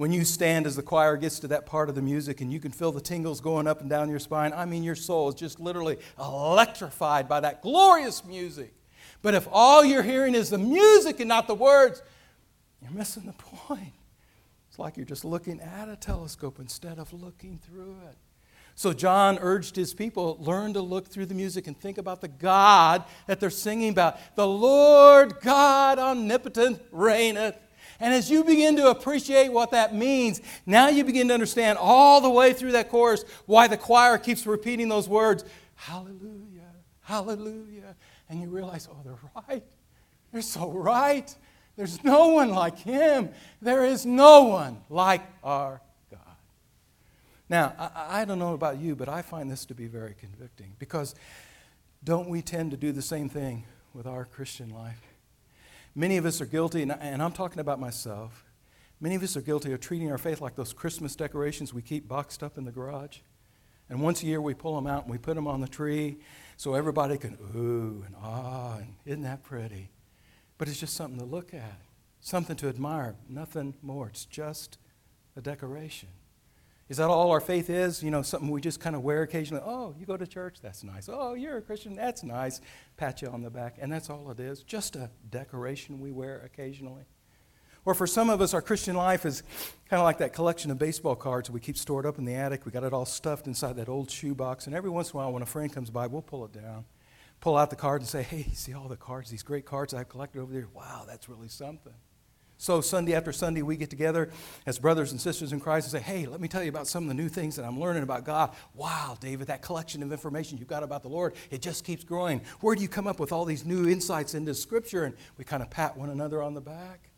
when 0.00 0.12
you 0.12 0.24
stand 0.24 0.66
as 0.66 0.76
the 0.76 0.82
choir 0.82 1.14
gets 1.18 1.40
to 1.40 1.48
that 1.48 1.66
part 1.66 1.90
of 1.90 1.94
the 1.94 2.00
music 2.00 2.40
and 2.40 2.50
you 2.50 2.58
can 2.58 2.72
feel 2.72 2.90
the 2.90 3.02
tingles 3.02 3.38
going 3.38 3.66
up 3.66 3.82
and 3.82 3.90
down 3.90 4.08
your 4.08 4.18
spine, 4.18 4.50
I 4.54 4.64
mean, 4.64 4.82
your 4.82 4.94
soul 4.94 5.28
is 5.28 5.34
just 5.34 5.60
literally 5.60 5.98
electrified 6.18 7.28
by 7.28 7.40
that 7.40 7.60
glorious 7.60 8.24
music. 8.24 8.72
But 9.20 9.34
if 9.34 9.46
all 9.52 9.84
you're 9.84 10.02
hearing 10.02 10.34
is 10.34 10.48
the 10.48 10.56
music 10.56 11.20
and 11.20 11.28
not 11.28 11.46
the 11.46 11.54
words, 11.54 12.02
you're 12.80 12.92
missing 12.92 13.24
the 13.26 13.34
point. 13.34 13.92
It's 14.70 14.78
like 14.78 14.96
you're 14.96 15.04
just 15.04 15.26
looking 15.26 15.60
at 15.60 15.90
a 15.90 15.96
telescope 15.96 16.60
instead 16.60 16.98
of 16.98 17.12
looking 17.12 17.58
through 17.58 17.98
it. 18.08 18.16
So 18.76 18.94
John 18.94 19.36
urged 19.38 19.76
his 19.76 19.92
people 19.92 20.38
learn 20.40 20.72
to 20.72 20.80
look 20.80 21.08
through 21.08 21.26
the 21.26 21.34
music 21.34 21.66
and 21.66 21.78
think 21.78 21.98
about 21.98 22.22
the 22.22 22.28
God 22.28 23.04
that 23.26 23.38
they're 23.38 23.50
singing 23.50 23.90
about. 23.90 24.18
The 24.34 24.46
Lord 24.46 25.40
God 25.42 25.98
omnipotent 25.98 26.80
reigneth. 26.90 27.58
And 28.00 28.14
as 28.14 28.30
you 28.30 28.42
begin 28.42 28.76
to 28.76 28.88
appreciate 28.88 29.52
what 29.52 29.72
that 29.72 29.94
means, 29.94 30.40
now 30.64 30.88
you 30.88 31.04
begin 31.04 31.28
to 31.28 31.34
understand 31.34 31.78
all 31.78 32.22
the 32.22 32.30
way 32.30 32.54
through 32.54 32.72
that 32.72 32.88
chorus 32.88 33.24
why 33.44 33.68
the 33.68 33.76
choir 33.76 34.16
keeps 34.16 34.46
repeating 34.46 34.88
those 34.88 35.08
words 35.08 35.44
Hallelujah, 35.74 36.72
Hallelujah. 37.02 37.96
And 38.28 38.40
you 38.40 38.48
realize, 38.48 38.88
oh, 38.90 38.96
they're 39.04 39.18
right. 39.48 39.64
They're 40.32 40.42
so 40.42 40.70
right. 40.70 41.34
There's 41.76 42.02
no 42.04 42.28
one 42.28 42.50
like 42.50 42.78
Him. 42.78 43.30
There 43.62 43.84
is 43.84 44.04
no 44.04 44.44
one 44.44 44.82
like 44.88 45.22
our 45.42 45.80
God. 46.10 46.36
Now, 47.48 47.74
I, 47.78 48.20
I 48.20 48.24
don't 48.24 48.38
know 48.38 48.54
about 48.54 48.78
you, 48.78 48.94
but 48.94 49.08
I 49.08 49.22
find 49.22 49.50
this 49.50 49.64
to 49.66 49.74
be 49.74 49.86
very 49.86 50.14
convicting 50.18 50.74
because 50.78 51.14
don't 52.04 52.28
we 52.28 52.42
tend 52.42 52.70
to 52.70 52.76
do 52.76 52.92
the 52.92 53.02
same 53.02 53.28
thing 53.28 53.64
with 53.94 54.06
our 54.06 54.24
Christian 54.24 54.70
life? 54.70 55.00
Many 55.94 56.16
of 56.16 56.24
us 56.24 56.40
are 56.40 56.46
guilty, 56.46 56.82
and 56.82 57.22
I'm 57.22 57.32
talking 57.32 57.58
about 57.58 57.80
myself. 57.80 58.44
Many 59.00 59.16
of 59.16 59.22
us 59.22 59.36
are 59.36 59.40
guilty 59.40 59.72
of 59.72 59.80
treating 59.80 60.10
our 60.10 60.18
faith 60.18 60.40
like 60.40 60.54
those 60.54 60.72
Christmas 60.72 61.16
decorations 61.16 61.74
we 61.74 61.82
keep 61.82 62.06
boxed 62.06 62.42
up 62.42 62.58
in 62.58 62.64
the 62.64 62.70
garage. 62.70 63.18
And 63.88 64.00
once 64.00 64.22
a 64.22 64.26
year 64.26 64.40
we 64.40 64.54
pull 64.54 64.76
them 64.76 64.86
out 64.86 65.02
and 65.02 65.10
we 65.10 65.18
put 65.18 65.34
them 65.34 65.48
on 65.48 65.60
the 65.60 65.66
tree 65.66 66.18
so 66.56 66.74
everybody 66.74 67.18
can 67.18 67.36
ooh 67.56 68.04
and 68.06 68.14
ah, 68.22 68.76
and 68.76 68.94
isn't 69.04 69.22
that 69.22 69.42
pretty? 69.42 69.90
But 70.58 70.68
it's 70.68 70.78
just 70.78 70.94
something 70.94 71.18
to 71.18 71.24
look 71.24 71.52
at, 71.54 71.80
something 72.20 72.54
to 72.56 72.68
admire, 72.68 73.16
nothing 73.28 73.74
more. 73.82 74.06
It's 74.08 74.26
just 74.26 74.78
a 75.36 75.40
decoration. 75.40 76.10
Is 76.90 76.96
that 76.96 77.08
all 77.08 77.30
our 77.30 77.40
faith 77.40 77.70
is? 77.70 78.02
You 78.02 78.10
know, 78.10 78.20
something 78.20 78.50
we 78.50 78.60
just 78.60 78.80
kind 78.80 78.96
of 78.96 79.02
wear 79.02 79.22
occasionally. 79.22 79.62
Oh, 79.64 79.94
you 79.96 80.06
go 80.06 80.16
to 80.16 80.26
church? 80.26 80.56
That's 80.60 80.82
nice. 80.82 81.08
Oh, 81.08 81.34
you're 81.34 81.56
a 81.56 81.62
Christian? 81.62 81.94
That's 81.94 82.24
nice. 82.24 82.60
Pat 82.96 83.22
you 83.22 83.28
on 83.28 83.42
the 83.42 83.50
back. 83.50 83.76
And 83.80 83.92
that's 83.92 84.10
all 84.10 84.28
it 84.32 84.40
is. 84.40 84.64
Just 84.64 84.96
a 84.96 85.08
decoration 85.30 86.00
we 86.00 86.10
wear 86.10 86.40
occasionally. 86.44 87.04
Or 87.84 87.94
for 87.94 88.08
some 88.08 88.28
of 88.28 88.40
us, 88.40 88.54
our 88.54 88.60
Christian 88.60 88.96
life 88.96 89.24
is 89.24 89.44
kind 89.88 90.00
of 90.00 90.04
like 90.04 90.18
that 90.18 90.32
collection 90.32 90.72
of 90.72 90.80
baseball 90.80 91.14
cards 91.14 91.48
we 91.48 91.60
keep 91.60 91.78
stored 91.78 92.06
up 92.06 92.18
in 92.18 92.24
the 92.24 92.34
attic. 92.34 92.66
We 92.66 92.72
got 92.72 92.82
it 92.82 92.92
all 92.92 93.06
stuffed 93.06 93.46
inside 93.46 93.76
that 93.76 93.88
old 93.88 94.10
shoebox. 94.10 94.66
And 94.66 94.74
every 94.74 94.90
once 94.90 95.12
in 95.12 95.16
a 95.16 95.22
while, 95.22 95.32
when 95.32 95.42
a 95.42 95.46
friend 95.46 95.72
comes 95.72 95.90
by, 95.90 96.08
we'll 96.08 96.22
pull 96.22 96.44
it 96.44 96.52
down, 96.52 96.86
pull 97.40 97.56
out 97.56 97.70
the 97.70 97.76
card, 97.76 98.02
and 98.02 98.08
say, 98.08 98.24
Hey, 98.24 98.48
see 98.52 98.74
all 98.74 98.88
the 98.88 98.96
cards, 98.96 99.30
these 99.30 99.44
great 99.44 99.64
cards 99.64 99.94
I've 99.94 100.08
collected 100.08 100.40
over 100.40 100.52
there? 100.52 100.66
Wow, 100.74 101.04
that's 101.06 101.28
really 101.28 101.48
something. 101.48 101.94
So, 102.60 102.82
Sunday 102.82 103.14
after 103.14 103.32
Sunday, 103.32 103.62
we 103.62 103.78
get 103.78 103.88
together 103.88 104.28
as 104.66 104.78
brothers 104.78 105.12
and 105.12 105.20
sisters 105.20 105.54
in 105.54 105.60
Christ 105.60 105.86
and 105.86 106.04
say, 106.04 106.12
Hey, 106.12 106.26
let 106.26 106.42
me 106.42 106.46
tell 106.46 106.62
you 106.62 106.68
about 106.68 106.86
some 106.86 107.04
of 107.04 107.08
the 107.08 107.14
new 107.14 107.30
things 107.30 107.56
that 107.56 107.64
I'm 107.64 107.80
learning 107.80 108.02
about 108.02 108.26
God. 108.26 108.54
Wow, 108.74 109.16
David, 109.18 109.46
that 109.46 109.62
collection 109.62 110.02
of 110.02 110.12
information 110.12 110.58
you've 110.58 110.68
got 110.68 110.82
about 110.82 111.02
the 111.02 111.08
Lord, 111.08 111.32
it 111.50 111.62
just 111.62 111.86
keeps 111.86 112.04
growing. 112.04 112.42
Where 112.60 112.76
do 112.76 112.82
you 112.82 112.88
come 112.88 113.06
up 113.06 113.18
with 113.18 113.32
all 113.32 113.46
these 113.46 113.64
new 113.64 113.88
insights 113.88 114.34
into 114.34 114.54
Scripture? 114.54 115.04
And 115.04 115.14
we 115.38 115.44
kind 115.44 115.62
of 115.62 115.70
pat 115.70 115.96
one 115.96 116.10
another 116.10 116.42
on 116.42 116.52
the 116.52 116.60
back. 116.60 117.08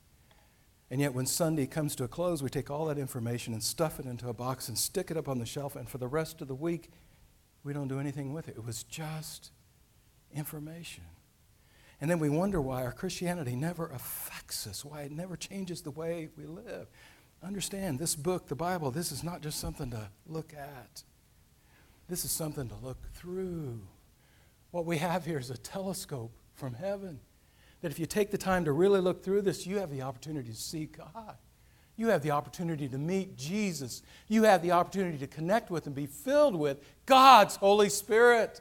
And 0.93 1.01
yet, 1.01 1.13
when 1.13 1.27
Sunday 1.27 1.67
comes 1.67 1.97
to 1.97 2.05
a 2.05 2.09
close, 2.09 2.41
we 2.41 2.49
take 2.49 2.71
all 2.71 2.85
that 2.85 2.97
information 2.97 3.53
and 3.53 3.65
stuff 3.65 3.99
it 3.99 4.07
into 4.07 4.29
a 4.29 4.33
box 4.33 4.69
and 4.69 4.79
stick 4.79 5.11
it 5.11 5.17
up 5.17 5.29
on 5.29 5.41
the 5.41 5.47
shelf. 5.47 5.75
And 5.75 5.89
for 5.89 5.99
the 5.99 6.07
rest 6.07 6.41
of 6.41 6.47
the 6.47 6.55
week, 6.55 6.89
we 7.65 7.73
don't 7.73 7.89
do 7.89 7.99
anything 7.99 8.33
with 8.33 8.47
it. 8.47 8.55
It 8.57 8.65
was 8.65 8.85
just 8.85 9.51
information. 10.33 11.03
And 12.03 12.11
then 12.11 12.19
we 12.19 12.29
wonder 12.29 12.61
why 12.61 12.83
our 12.85 12.91
Christianity 12.91 13.55
never 13.55 13.87
affects 13.87 14.67
us, 14.67 14.85
why 14.85 15.03
it 15.03 15.13
never 15.13 15.37
changes 15.37 15.83
the 15.83 15.93
way 15.93 16.31
we 16.37 16.47
live. 16.47 16.89
Understand, 17.45 18.01
this 18.01 18.17
book, 18.17 18.49
the 18.49 18.57
Bible, 18.57 18.91
this 18.91 19.13
is 19.13 19.23
not 19.23 19.41
just 19.41 19.61
something 19.61 19.89
to 19.93 20.09
look 20.27 20.53
at, 20.53 21.05
this 22.09 22.25
is 22.25 22.33
something 22.33 22.69
to 22.69 22.75
look 22.83 22.99
through. 23.15 23.81
What 24.73 24.85
we 24.85 24.99
have 24.99 25.25
here 25.25 25.39
is 25.39 25.51
a 25.51 25.57
telescope 25.57 26.33
from 26.55 26.75
heaven. 26.75 27.21
That 27.83 27.93
if 27.93 28.01
you 28.01 28.07
take 28.07 28.33
the 28.33 28.39
time 28.39 28.65
to 28.65 28.73
really 28.73 29.01
look 29.01 29.23
through 29.23 29.43
this, 29.43 29.65
you 29.65 29.79
have 29.79 29.93
the 29.93 30.03
opportunity 30.03 30.51
to 30.51 30.57
see 30.57 30.87
God. 30.87 31.37
You 31.97 32.09
have 32.09 32.23
the 32.23 32.33
opportunity 32.33 32.89
to 32.89 32.99
meet 32.99 33.37
Jesus. 33.37 34.03
You 34.27 34.43
have 34.43 34.63
the 34.63 34.73
opportunity 34.73 35.19
to 35.19 35.29
connect 35.29 35.71
with 35.71 35.87
and 35.87 35.95
be 35.95 36.07
filled 36.07 36.57
with 36.57 36.79
God's 37.07 37.55
Holy 37.55 37.89
Spirit. 37.89 38.61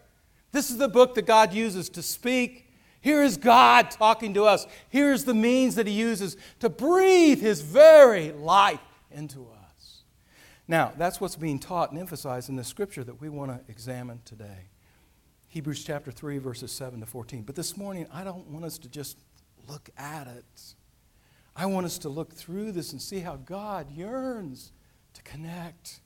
This 0.52 0.70
is 0.70 0.78
the 0.78 0.88
book 0.88 1.16
that 1.16 1.26
God 1.26 1.56
uses 1.56 1.90
to 1.90 2.04
speak 2.04 2.68
here 3.02 3.24
is 3.24 3.38
God 3.38 3.92
talking 3.92 4.34
to 4.36 4.46
us. 4.46 4.68
Here's 4.90 5.26
the 5.26 5.34
means 5.34 5.76
that 5.76 5.88
He 5.88 5.94
uses 5.94 6.38
to 6.60 6.70
breathe 6.70 7.42
His 7.42 7.62
very 7.62 8.32
life 8.32 8.80
into 9.12 9.42
us. 9.42 10.04
Now, 10.68 10.94
that's 10.98 11.20
what's 11.20 11.36
being 11.36 11.60
taught 11.60 11.92
and 11.92 12.00
emphasized 12.00 12.48
in 12.48 12.56
the 12.56 12.64
scripture 12.64 13.04
that 13.04 13.20
we 13.20 13.28
want 13.28 13.52
to 13.52 13.72
examine 13.72 14.22
today. 14.24 14.70
Hebrews 15.50 15.84
chapter 15.84 16.12
3, 16.12 16.38
verses 16.38 16.72
7 16.72 17.02
to 17.02 17.06
14. 17.06 17.44
But 17.44 17.56
this 17.56 17.76
morning, 17.76 18.08
I 18.14 18.24
don't 18.24 18.48
want 18.48 18.64
us 18.64 18.78
to 18.78 18.88
just 18.88 19.18
look 19.68 19.90
at 19.98 20.28
it. 20.28 20.76
I 21.56 21.66
want 21.66 21.86
us 21.86 21.98
to 22.00 22.10
look 22.10 22.34
through 22.34 22.72
this 22.72 22.94
and 22.94 23.02
see 23.02 23.20
how 23.20 23.36
God 23.36 23.92
yearns 23.92 24.72
to 25.14 25.22
connect 25.24 26.00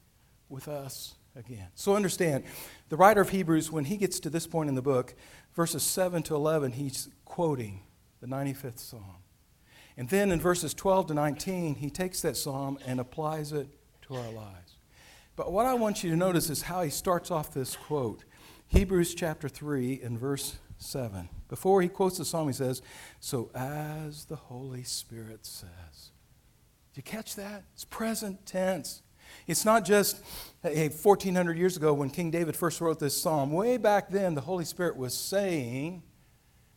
with 0.50 0.68
us 0.68 1.16
again. 1.36 1.68
So 1.76 1.96
understand, 1.96 2.44
the 2.90 2.98
writer 2.98 3.22
of 3.22 3.30
Hebrews, 3.30 3.72
when 3.72 3.86
he 3.86 3.98
gets 3.98 4.20
to 4.22 4.30
this 4.30 4.48
point 4.48 4.70
in 4.70 4.76
the 4.76 4.82
book, 4.82 5.14
verses 5.56 5.84
7 5.84 6.22
to 6.24 6.36
11, 6.36 6.74
he's 6.74 7.10
quoting 7.24 7.82
the 8.22 8.28
95th 8.28 8.80
Psalm. 8.80 9.18
And 9.98 10.10
then 10.10 10.32
in 10.32 10.40
verses 10.40 10.74
12 10.74 11.08
to 11.08 11.14
19, 11.14 11.76
he 11.76 11.90
takes 11.90 12.22
that 12.22 12.36
psalm 12.36 12.78
and 12.86 13.00
applies 13.00 13.54
it 13.54 13.68
to 14.04 14.16
our 14.16 14.32
lives. 14.32 14.76
But 15.36 15.52
what 15.52 15.66
I 15.66 15.74
want 15.74 16.04
you 16.04 16.10
to 16.12 16.18
notice 16.18 16.50
is 16.50 16.64
how 16.64 16.82
he 16.82 16.90
starts 16.90 17.32
off 17.32 17.54
this 17.54 17.76
quote 17.76 18.24
Hebrews 18.68 19.16
chapter 19.16 19.48
3 19.48 20.02
and 20.04 20.20
verse 20.20 20.58
7. 20.80 21.30
Before 21.48 21.82
he 21.82 21.88
quotes 21.88 22.18
the 22.18 22.26
psalm, 22.26 22.48
he 22.48 22.54
says, 22.54 22.82
So 23.20 23.52
as 23.54 24.26
the 24.26 24.36
Holy 24.36 24.84
Spirit 24.84 25.46
says. 25.46 26.12
Do 26.94 27.00
you 27.00 27.04
catch 27.04 27.36
that? 27.36 27.64
It's 27.74 27.86
present 27.86 28.46
tense. 28.46 29.02
It's 29.48 29.66
not 29.66 29.86
just 29.86 30.24
hey, 30.62 30.90
1400 30.90 31.58
years 31.58 31.78
ago 31.78 31.94
when 31.94 32.10
King 32.10 32.32
David 32.32 32.56
first 32.56 32.82
wrote 32.82 33.00
this 33.00 33.20
psalm. 33.20 33.52
Way 33.52 33.78
back 33.78 34.10
then, 34.10 34.36
the 34.36 34.42
Holy 34.42 34.66
Spirit 34.66 34.98
was 34.98 35.14
saying, 35.14 36.04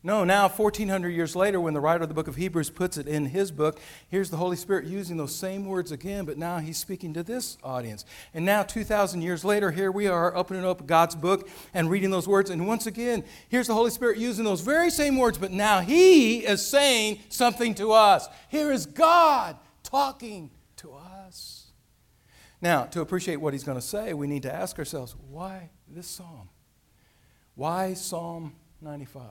no, 0.05 0.23
now 0.25 0.49
1400 0.49 1.09
years 1.09 1.35
later, 1.35 1.61
when 1.61 1.75
the 1.75 1.81
writer 1.81 2.05
of 2.05 2.09
the 2.09 2.15
book 2.15 2.29
of 2.29 2.37
Hebrews 2.37 2.71
puts 2.71 2.97
it 2.99 3.09
in 3.09 3.27
his 3.27 3.51
book, 3.51 3.81
here's 4.09 4.31
the 4.31 4.37
Holy 4.37 4.57
Spirit 4.57 4.87
using 4.87 5.17
those 5.17 5.35
same 5.35 5.67
words 5.67 5.91
again, 5.91 6.25
but 6.25 6.39
now 6.39 6.59
he's 6.59 6.79
speaking 6.79 7.13
to 7.15 7.25
this 7.25 7.59
audience. 7.65 8.05
And 8.33 8.45
now, 8.45 8.63
2,000 8.63 9.23
years 9.23 9.45
later, 9.45 9.73
here 9.73 9.91
we 9.91 10.07
are 10.07 10.37
opening 10.37 10.65
up 10.65 10.87
God's 10.87 11.17
book 11.17 11.49
and 11.75 11.91
reading 11.91 12.11
those 12.11 12.29
words. 12.29 12.49
And 12.49 12.69
once 12.69 12.87
again, 12.87 13.25
here's 13.49 13.67
the 13.67 13.75
Holy 13.75 13.91
Spirit 13.91 14.19
using 14.19 14.45
those 14.45 14.61
very 14.61 14.91
same 14.91 15.17
words, 15.17 15.37
but 15.37 15.51
now 15.51 15.81
he 15.81 16.39
is 16.39 16.65
saying 16.65 17.19
something 17.29 17.75
to 17.75 17.91
us. 17.91 18.29
Here 18.51 18.71
is 18.71 18.87
God 18.87 19.57
talking 19.83 20.51
to 20.77 20.93
us. 20.93 21.58
Now, 22.61 22.85
to 22.85 23.01
appreciate 23.01 23.37
what 23.37 23.53
he's 23.53 23.65
going 23.65 23.79
to 23.79 23.87
say, 23.87 24.15
we 24.15 24.27
need 24.27 24.43
to 24.43 24.53
ask 24.53 24.79
ourselves 24.79 25.15
why 25.31 25.71
this 25.89 26.07
psalm? 26.07 26.49
Why 27.55 27.95
Psalm 27.95 28.55
95? 28.81 29.23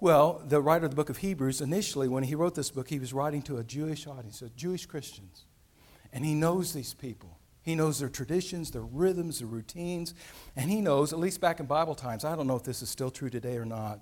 Well, 0.00 0.42
the 0.46 0.60
writer 0.60 0.84
of 0.84 0.90
the 0.90 0.96
book 0.96 1.10
of 1.10 1.18
Hebrews, 1.18 1.60
initially, 1.60 2.08
when 2.08 2.24
he 2.24 2.34
wrote 2.34 2.54
this 2.54 2.70
book, 2.70 2.88
he 2.88 2.98
was 2.98 3.12
writing 3.12 3.42
to 3.42 3.58
a 3.58 3.64
Jewish 3.64 4.06
audience, 4.06 4.42
a 4.42 4.50
Jewish 4.50 4.86
Christians. 4.86 5.44
And 6.12 6.24
he 6.24 6.34
knows 6.34 6.72
these 6.72 6.92
people. 6.92 7.38
He 7.62 7.74
knows 7.74 8.00
their 8.00 8.08
traditions, 8.08 8.70
their 8.70 8.82
rhythms, 8.82 9.38
their 9.38 9.48
routines. 9.48 10.12
And 10.56 10.70
he 10.70 10.80
knows, 10.80 11.12
at 11.12 11.18
least 11.18 11.40
back 11.40 11.60
in 11.60 11.66
Bible 11.66 11.94
times, 11.94 12.24
I 12.24 12.36
don't 12.36 12.46
know 12.46 12.56
if 12.56 12.64
this 12.64 12.82
is 12.82 12.90
still 12.90 13.10
true 13.10 13.30
today 13.30 13.56
or 13.56 13.64
not, 13.64 14.00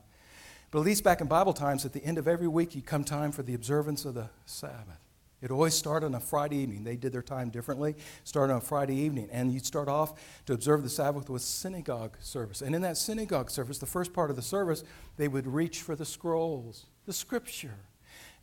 but 0.71 0.79
at 0.81 0.85
least 0.85 1.05
back 1.05 1.21
in 1.21 1.27
Bible 1.27 1.53
times, 1.53 1.85
at 1.85 1.93
the 1.93 2.03
end 2.05 2.19
of 2.19 2.27
every 2.27 2.49
week, 2.49 2.75
you 2.75 2.83
come 2.83 3.05
time 3.05 3.31
for 3.31 3.43
the 3.43 3.55
observance 3.55 4.05
of 4.05 4.15
the 4.15 4.31
Sabbath. 4.47 5.02
It 5.43 5.51
always 5.51 5.75
started 5.75 6.07
on 6.07 6.15
a 6.15 6.21
Friday 6.21 6.59
evening. 6.59 6.85
They 6.85 6.97
did 6.97 7.13
their 7.13 7.23
time 7.23 7.51
differently. 7.51 7.97
Started 8.23 8.53
on 8.53 8.59
a 8.59 8.63
Friday 8.65 8.95
evening. 8.95 9.29
And 9.33 9.53
you'd 9.53 9.67
start 9.67 9.89
off 9.89 10.15
to 10.47 10.53
observe 10.53 10.85
the 10.85 10.89
Sabbath 10.89 11.29
with 11.29 11.43
synagogue 11.43 12.17
service. 12.21 12.63
And 12.63 12.75
in 12.75 12.83
that 12.83 12.97
synagogue 12.97 13.51
service, 13.51 13.79
the 13.79 13.87
first 13.87 14.13
part 14.13 14.31
of 14.31 14.37
the 14.37 14.43
service, 14.43 14.85
they 15.17 15.29
would 15.29 15.47
reach 15.47 15.83
for 15.83 15.97
the 15.97 16.05
scrolls, 16.05 16.87
the 17.07 17.13
scripture. 17.13 17.75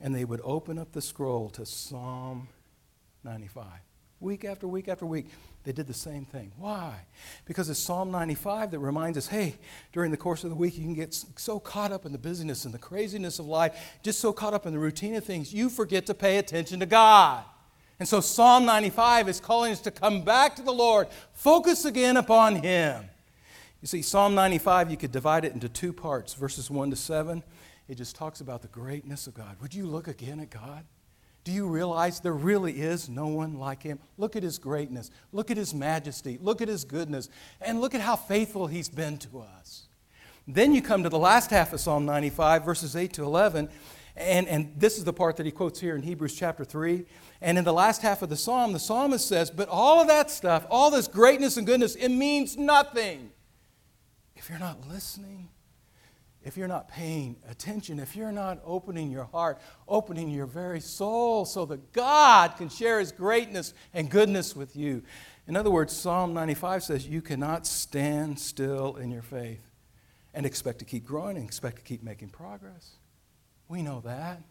And 0.01 0.13
they 0.13 0.25
would 0.25 0.41
open 0.43 0.77
up 0.77 0.91
the 0.91 1.01
scroll 1.01 1.49
to 1.51 1.65
Psalm 1.65 2.49
95. 3.23 3.65
Week 4.21 4.43
after 4.43 4.67
week 4.67 4.89
after 4.89 5.05
week, 5.05 5.27
they 5.63 5.71
did 5.71 5.87
the 5.87 5.93
same 5.93 6.25
thing. 6.25 6.51
Why? 6.57 6.93
Because 7.45 7.69
it's 7.69 7.79
Psalm 7.79 8.11
95 8.11 8.71
that 8.71 8.79
reminds 8.79 9.17
us 9.17 9.27
hey, 9.27 9.55
during 9.93 10.11
the 10.11 10.17
course 10.17 10.43
of 10.43 10.49
the 10.49 10.55
week, 10.55 10.77
you 10.77 10.83
can 10.83 10.93
get 10.93 11.13
so 11.13 11.59
caught 11.59 11.91
up 11.91 12.05
in 12.05 12.11
the 12.11 12.17
busyness 12.17 12.65
and 12.65 12.73
the 12.73 12.79
craziness 12.79 13.39
of 13.39 13.45
life, 13.45 13.97
just 14.03 14.19
so 14.19 14.33
caught 14.33 14.53
up 14.53 14.65
in 14.65 14.73
the 14.73 14.79
routine 14.79 15.15
of 15.15 15.23
things, 15.23 15.53
you 15.53 15.69
forget 15.69 16.05
to 16.07 16.13
pay 16.13 16.37
attention 16.37 16.79
to 16.81 16.85
God. 16.85 17.43
And 17.99 18.07
so 18.07 18.21
Psalm 18.21 18.65
95 18.65 19.29
is 19.29 19.39
calling 19.39 19.71
us 19.71 19.81
to 19.81 19.91
come 19.91 20.21
back 20.21 20.55
to 20.55 20.61
the 20.61 20.71
Lord, 20.71 21.07
focus 21.33 21.85
again 21.85 22.17
upon 22.17 22.57
Him. 22.57 23.05
You 23.81 23.87
see, 23.87 24.01
Psalm 24.01 24.35
95, 24.35 24.91
you 24.91 24.97
could 24.97 25.11
divide 25.11 25.45
it 25.45 25.53
into 25.53 25.69
two 25.69 25.93
parts, 25.93 26.33
verses 26.33 26.69
1 26.69 26.89
to 26.89 26.95
7. 26.95 27.43
It 27.87 27.95
just 27.95 28.15
talks 28.15 28.41
about 28.41 28.61
the 28.61 28.67
greatness 28.67 29.27
of 29.27 29.33
God. 29.33 29.57
Would 29.61 29.73
you 29.73 29.85
look 29.85 30.07
again 30.07 30.39
at 30.39 30.49
God? 30.49 30.83
Do 31.43 31.51
you 31.51 31.67
realize 31.67 32.19
there 32.19 32.33
really 32.33 32.81
is 32.81 33.09
no 33.09 33.27
one 33.27 33.57
like 33.57 33.83
him? 33.83 33.99
Look 34.17 34.35
at 34.35 34.43
his 34.43 34.57
greatness. 34.57 35.09
Look 35.31 35.49
at 35.49 35.57
his 35.57 35.73
majesty. 35.73 36.37
Look 36.41 36.61
at 36.61 36.67
his 36.67 36.83
goodness. 36.83 37.29
And 37.61 37.81
look 37.81 37.95
at 37.95 38.01
how 38.01 38.15
faithful 38.15 38.67
he's 38.67 38.89
been 38.89 39.17
to 39.19 39.39
us. 39.39 39.87
Then 40.47 40.73
you 40.73 40.81
come 40.81 41.03
to 41.03 41.09
the 41.09 41.19
last 41.19 41.49
half 41.51 41.73
of 41.73 41.79
Psalm 41.79 42.05
95, 42.05 42.65
verses 42.65 42.95
8 42.95 43.13
to 43.13 43.23
11. 43.23 43.69
And, 44.15 44.47
and 44.47 44.73
this 44.75 44.97
is 44.97 45.05
the 45.05 45.13
part 45.13 45.37
that 45.37 45.45
he 45.45 45.51
quotes 45.51 45.79
here 45.79 45.95
in 45.95 46.01
Hebrews 46.01 46.35
chapter 46.35 46.65
3. 46.65 47.05
And 47.41 47.57
in 47.57 47.63
the 47.63 47.73
last 47.73 48.01
half 48.01 48.21
of 48.21 48.29
the 48.29 48.35
psalm, 48.35 48.73
the 48.73 48.79
psalmist 48.79 49.27
says, 49.27 49.49
But 49.49 49.69
all 49.69 50.01
of 50.01 50.07
that 50.07 50.29
stuff, 50.29 50.65
all 50.69 50.91
this 50.91 51.07
greatness 51.07 51.55
and 51.55 51.65
goodness, 51.65 51.95
it 51.95 52.09
means 52.09 52.57
nothing 52.57 53.31
if 54.35 54.49
you're 54.49 54.59
not 54.59 54.87
listening 54.89 55.49
if 56.43 56.55
you're 56.55 56.67
not 56.67 56.87
paying 56.87 57.35
attention, 57.49 57.99
if 57.99 58.15
you're 58.15 58.31
not 58.31 58.61
opening 58.65 59.11
your 59.11 59.25
heart, 59.25 59.59
opening 59.87 60.29
your 60.29 60.45
very 60.45 60.79
soul 60.79 61.45
so 61.45 61.65
that 61.65 61.91
God 61.91 62.55
can 62.57 62.69
share 62.69 62.99
his 62.99 63.11
greatness 63.11 63.73
and 63.93 64.09
goodness 64.09 64.55
with 64.55 64.75
you. 64.75 65.03
In 65.47 65.57
other 65.57 65.71
words, 65.71 65.93
Psalm 65.95 66.33
95 66.33 66.83
says 66.83 67.07
you 67.07 67.21
cannot 67.21 67.65
stand 67.67 68.39
still 68.39 68.95
in 68.95 69.11
your 69.11 69.21
faith 69.21 69.65
and 70.33 70.45
expect 70.45 70.79
to 70.79 70.85
keep 70.85 71.05
growing 71.05 71.35
and 71.35 71.45
expect 71.45 71.77
to 71.77 71.81
keep 71.81 72.03
making 72.03 72.29
progress. 72.29 72.91
We 73.67 73.81
know 73.81 74.01
that. 74.05 74.41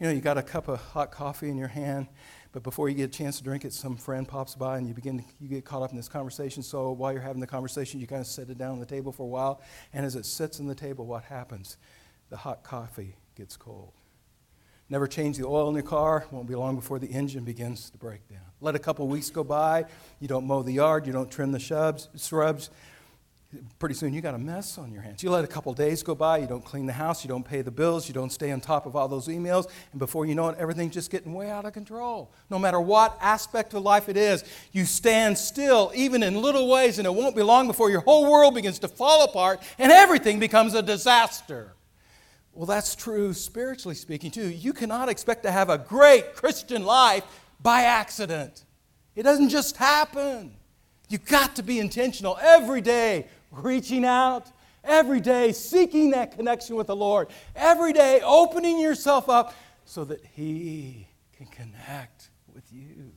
You 0.00 0.06
know, 0.06 0.12
you 0.12 0.20
got 0.20 0.38
a 0.38 0.42
cup 0.42 0.68
of 0.68 0.80
hot 0.80 1.12
coffee 1.12 1.50
in 1.50 1.56
your 1.56 1.68
hand 1.68 2.08
but 2.54 2.62
before 2.62 2.88
you 2.88 2.94
get 2.94 3.12
a 3.12 3.12
chance 3.12 3.38
to 3.38 3.42
drink 3.42 3.64
it, 3.64 3.72
some 3.72 3.96
friend 3.96 4.28
pops 4.28 4.54
by 4.54 4.78
and 4.78 4.86
you 4.86 4.94
begin 4.94 5.18
to, 5.18 5.24
you 5.40 5.48
get 5.48 5.64
caught 5.64 5.82
up 5.82 5.90
in 5.90 5.96
this 5.96 6.08
conversation. 6.08 6.62
So 6.62 6.92
while 6.92 7.12
you're 7.12 7.20
having 7.20 7.40
the 7.40 7.48
conversation, 7.48 7.98
you 7.98 8.06
kind 8.06 8.20
of 8.20 8.28
set 8.28 8.48
it 8.48 8.56
down 8.56 8.70
on 8.70 8.78
the 8.78 8.86
table 8.86 9.10
for 9.10 9.24
a 9.24 9.26
while. 9.26 9.60
And 9.92 10.06
as 10.06 10.14
it 10.14 10.24
sits 10.24 10.60
on 10.60 10.68
the 10.68 10.74
table, 10.76 11.04
what 11.04 11.24
happens? 11.24 11.78
The 12.30 12.36
hot 12.36 12.62
coffee 12.62 13.16
gets 13.34 13.56
cold. 13.56 13.90
Never 14.88 15.08
change 15.08 15.36
the 15.36 15.48
oil 15.48 15.68
in 15.68 15.74
your 15.74 15.82
car. 15.82 16.26
Won't 16.30 16.46
be 16.46 16.54
long 16.54 16.76
before 16.76 17.00
the 17.00 17.08
engine 17.08 17.42
begins 17.42 17.90
to 17.90 17.98
break 17.98 18.28
down. 18.28 18.38
Let 18.60 18.76
a 18.76 18.78
couple 18.78 19.08
weeks 19.08 19.30
go 19.30 19.42
by. 19.42 19.86
You 20.20 20.28
don't 20.28 20.46
mow 20.46 20.62
the 20.62 20.74
yard. 20.74 21.08
You 21.08 21.12
don't 21.12 21.32
trim 21.32 21.50
the 21.50 21.58
shrubs. 21.58 22.70
Pretty 23.78 23.94
soon 23.94 24.12
you 24.12 24.20
got 24.20 24.34
a 24.34 24.38
mess 24.38 24.78
on 24.78 24.92
your 24.92 25.02
hands. 25.02 25.22
You 25.22 25.30
let 25.30 25.44
a 25.44 25.48
couple 25.48 25.72
days 25.74 26.02
go 26.02 26.14
by, 26.14 26.38
you 26.38 26.46
don't 26.46 26.64
clean 26.64 26.86
the 26.86 26.92
house, 26.92 27.24
you 27.24 27.28
don't 27.28 27.44
pay 27.44 27.62
the 27.62 27.70
bills, 27.70 28.08
you 28.08 28.14
don't 28.14 28.30
stay 28.30 28.50
on 28.50 28.60
top 28.60 28.86
of 28.86 28.96
all 28.96 29.08
those 29.08 29.28
emails, 29.28 29.68
and 29.92 29.98
before 29.98 30.26
you 30.26 30.34
know 30.34 30.48
it, 30.48 30.58
everything's 30.58 30.94
just 30.94 31.10
getting 31.10 31.32
way 31.32 31.50
out 31.50 31.64
of 31.64 31.72
control. 31.72 32.30
No 32.50 32.58
matter 32.58 32.80
what 32.80 33.18
aspect 33.20 33.74
of 33.74 33.82
life 33.82 34.08
it 34.08 34.16
is, 34.16 34.44
you 34.72 34.84
stand 34.84 35.36
still, 35.38 35.92
even 35.94 36.22
in 36.22 36.40
little 36.40 36.68
ways, 36.68 36.98
and 36.98 37.06
it 37.06 37.14
won't 37.14 37.36
be 37.36 37.42
long 37.42 37.66
before 37.66 37.90
your 37.90 38.00
whole 38.00 38.30
world 38.30 38.54
begins 38.54 38.78
to 38.80 38.88
fall 38.88 39.24
apart 39.24 39.62
and 39.78 39.90
everything 39.90 40.38
becomes 40.38 40.74
a 40.74 40.82
disaster. 40.82 41.72
Well, 42.52 42.66
that's 42.66 42.94
true 42.94 43.32
spiritually 43.32 43.96
speaking, 43.96 44.30
too. 44.30 44.48
You 44.48 44.72
cannot 44.72 45.08
expect 45.08 45.42
to 45.42 45.50
have 45.50 45.70
a 45.70 45.78
great 45.78 46.36
Christian 46.36 46.84
life 46.84 47.24
by 47.60 47.82
accident, 47.82 48.64
it 49.16 49.22
doesn't 49.22 49.48
just 49.48 49.76
happen. 49.76 50.54
You've 51.08 51.26
got 51.26 51.56
to 51.56 51.62
be 51.62 51.78
intentional 51.78 52.38
every 52.40 52.80
day, 52.80 53.26
reaching 53.62 54.04
out 54.04 54.50
every 54.82 55.20
day, 55.20 55.52
seeking 55.52 56.10
that 56.10 56.36
connection 56.36 56.76
with 56.76 56.86
the 56.86 56.96
Lord, 56.96 57.28
every 57.54 57.92
day 57.92 58.20
opening 58.22 58.78
yourself 58.78 59.28
up 59.28 59.54
so 59.84 60.04
that 60.04 60.24
He 60.34 61.08
can 61.36 61.46
connect 61.46 62.30
with 62.52 62.72
you. 62.72 63.12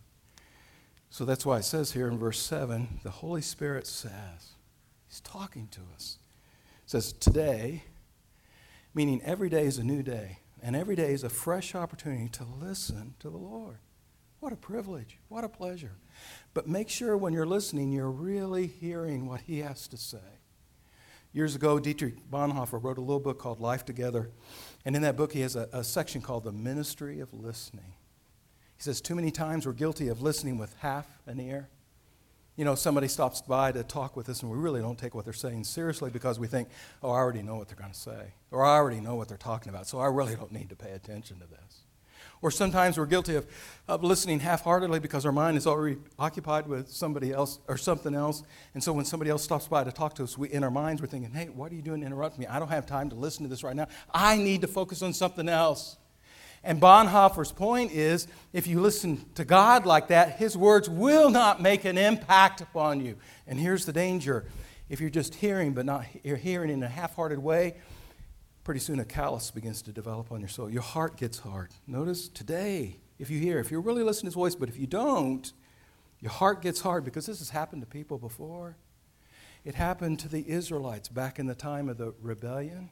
So 1.10 1.26
that's 1.26 1.46
why 1.46 1.58
it 1.58 1.64
says 1.64 1.92
here 1.94 2.08
in 2.08 2.18
verse 2.18 2.40
7 2.40 3.00
the 3.04 3.10
Holy 3.10 3.42
Spirit 3.42 3.88
says, 3.88 4.56
He's 5.08 5.22
talking 5.22 5.68
to 5.72 5.82
us. 5.96 6.18
It 6.84 6.90
says, 6.92 7.14
Today, 7.14 7.84
meaning 8.94 9.22
every 9.24 9.50
day 9.50 9.66
is 9.66 9.78
a 9.78 9.84
new 9.84 10.04
day, 10.04 10.40
and 10.62 10.76
every 10.76 10.96
day 10.96 11.14
is 11.14 11.24
a 11.24 11.30
fresh 11.30 11.76
opportunity 11.76 12.30
to 12.30 12.44
listen 12.44 13.16
to 13.20 13.30
the 13.30 13.38
Lord. 13.38 13.78
What 14.40 14.54
a 14.54 14.58
privilege. 14.58 15.18
What 15.30 15.44
a 15.44 15.50
pleasure. 15.50 15.94
But 16.54 16.68
make 16.68 16.90
sure 16.90 17.18
when 17.18 17.34
you're 17.34 17.46
listening, 17.46 17.92
you're 17.92 18.12
really 18.12 18.68
hearing 18.68 19.28
what 19.28 19.42
he 19.42 19.60
has 19.60 19.88
to 19.90 19.98
say. 19.98 20.18
Years 21.34 21.56
ago, 21.56 21.80
Dietrich 21.80 22.30
Bonhoeffer 22.32 22.82
wrote 22.82 22.98
a 22.98 23.02
little 23.02 23.20
book 23.20 23.40
called 23.40 23.60
Life 23.60 23.86
Together. 23.86 24.30
And 24.86 24.96
in 24.96 25.02
that 25.02 25.18
book, 25.18 25.34
he 25.34 25.42
has 25.42 25.56
a, 25.56 25.68
a 25.74 25.84
section 25.84 26.22
called 26.22 26.44
The 26.44 26.52
Ministry 26.52 27.20
of 27.20 27.34
Listening. 27.34 27.94
He 28.76 28.84
says, 28.84 29.02
Too 29.02 29.16
many 29.16 29.32
times 29.32 29.66
we're 29.66 29.74
guilty 29.74 30.08
of 30.08 30.22
listening 30.22 30.58
with 30.58 30.76
half 30.80 31.08
an 31.26 31.40
ear. 31.40 31.70
You 32.56 32.66
know, 32.66 32.74
somebody 32.74 33.08
stops 33.08 33.42
by 33.42 33.72
to 33.72 33.84
talk 33.84 34.16
with 34.16 34.30
us, 34.30 34.42
and 34.42 34.52
we 34.52 34.58
really 34.58 34.82
don't 34.82 34.98
take 34.98 35.14
what 35.14 35.26
they're 35.26 35.34
saying 35.34 35.64
seriously 35.64 36.10
because 36.10 36.40
we 36.40 36.48
think, 36.48 36.70
oh, 37.04 37.12
I 37.12 37.18
already 37.18 37.44
know 37.44 37.56
what 37.56 37.68
they're 37.68 37.78
going 37.78 37.92
to 37.92 38.00
say, 38.00 38.34
or 38.50 38.66
I 38.66 38.76
already 38.76 39.00
know 39.00 39.16
what 39.16 39.28
they're 39.28 39.38
talking 39.38 39.70
about, 39.70 39.86
so 39.86 40.00
I 40.00 40.08
really 40.08 40.36
don't 40.36 40.52
need 40.52 40.70
to 40.70 40.76
pay 40.76 40.92
attention 40.92 41.40
to 41.40 41.46
this. 41.46 41.84
Or 42.42 42.52
sometimes 42.52 42.98
we're 42.98 43.08
guilty 43.08 43.36
of, 43.36 43.48
of 43.88 44.04
listening 44.04 44.40
half 44.40 44.64
heartedly 44.64 45.00
because 45.00 45.26
our 45.26 45.32
mind 45.32 45.58
is 45.58 45.66
already 45.66 45.98
occupied 46.20 46.68
with 46.68 46.90
somebody 46.90 47.32
else 47.34 47.60
or 47.68 47.78
something 47.78 48.14
else. 48.14 48.44
And 48.74 48.84
so 48.84 48.94
when 48.94 49.06
somebody 49.06 49.32
else 49.32 49.44
stops 49.44 49.68
by 49.68 49.84
to 49.84 49.92
talk 49.92 50.16
to 50.16 50.24
us, 50.24 50.38
we, 50.38 50.50
in 50.50 50.64
our 50.64 50.72
minds 50.72 51.02
we're 51.02 51.08
thinking, 51.08 51.32
hey, 51.32 51.46
what 51.46 51.72
are 51.72 51.76
you 51.76 51.82
doing 51.82 52.02
to 52.02 52.08
interrupt 52.08 52.38
me? 52.38 52.46
I 52.46 52.60
don't 52.60 52.70
have 52.70 52.86
time 52.86 53.10
to 53.10 53.16
listen 53.16 53.44
to 53.44 53.50
this 53.50 53.64
right 53.64 53.76
now. 53.76 53.88
I 54.14 54.38
need 54.38 54.62
to 54.62 54.68
focus 54.68 55.02
on 55.02 55.14
something 55.14 55.50
else. 55.50 55.98
And 56.64 56.82
Bonhoeffer's 56.82 57.52
point 57.52 57.92
is 57.92 58.28
if 58.54 58.68
you 58.68 58.82
listen 58.82 59.26
to 59.36 59.46
God 59.46 59.86
like 59.86 60.10
that, 60.10 60.38
his 60.38 60.58
words 60.58 60.90
will 60.90 61.30
not 61.30 61.62
make 61.62 61.86
an 61.86 61.98
impact 61.98 62.62
upon 62.62 63.04
you. 63.04 63.16
And 63.48 63.60
here's 63.60 63.86
the 63.86 63.94
danger 63.94 64.46
if 64.90 65.02
you're 65.02 65.10
just 65.10 65.36
hearing, 65.36 65.74
but 65.74 65.86
not 65.86 66.06
you're 66.24 66.38
hearing 66.38 66.70
in 66.70 66.82
a 66.82 66.88
half 66.88 67.16
hearted 67.16 67.40
way, 67.40 67.76
pretty 68.68 68.82
soon 68.82 69.00
a 69.00 69.06
callus 69.06 69.50
begins 69.50 69.82
to 69.82 69.94
develop 69.94 70.30
on 70.30 70.42
your 70.42 70.50
soul. 70.50 70.70
Your 70.70 70.82
heart 70.82 71.16
gets 71.16 71.40
hard. 71.40 71.70
Notice 71.88 72.28
today, 72.28 72.98
if 73.18 73.30
you 73.30 73.40
hear, 73.40 73.60
if 73.60 73.72
you're 73.72 73.80
really 73.80 74.04
listen 74.04 74.24
to 74.24 74.26
his 74.26 74.34
voice, 74.34 74.56
but 74.56 74.68
if 74.68 74.78
you 74.78 74.86
don't, 74.86 75.54
Your 76.20 76.32
heart 76.32 76.62
gets 76.62 76.82
hard 76.82 77.04
because 77.04 77.26
this 77.26 77.40
has 77.40 77.52
happened 77.52 77.82
to 77.82 77.88
people 77.88 78.18
before. 78.18 78.76
It 79.64 79.76
happened 79.76 80.20
to 80.20 80.28
the 80.30 80.50
Israelites 80.50 81.10
back 81.10 81.40
in 81.40 81.46
the 81.46 81.56
time 81.56 81.90
of 81.90 81.98
the 81.98 82.14
rebellion. 82.22 82.90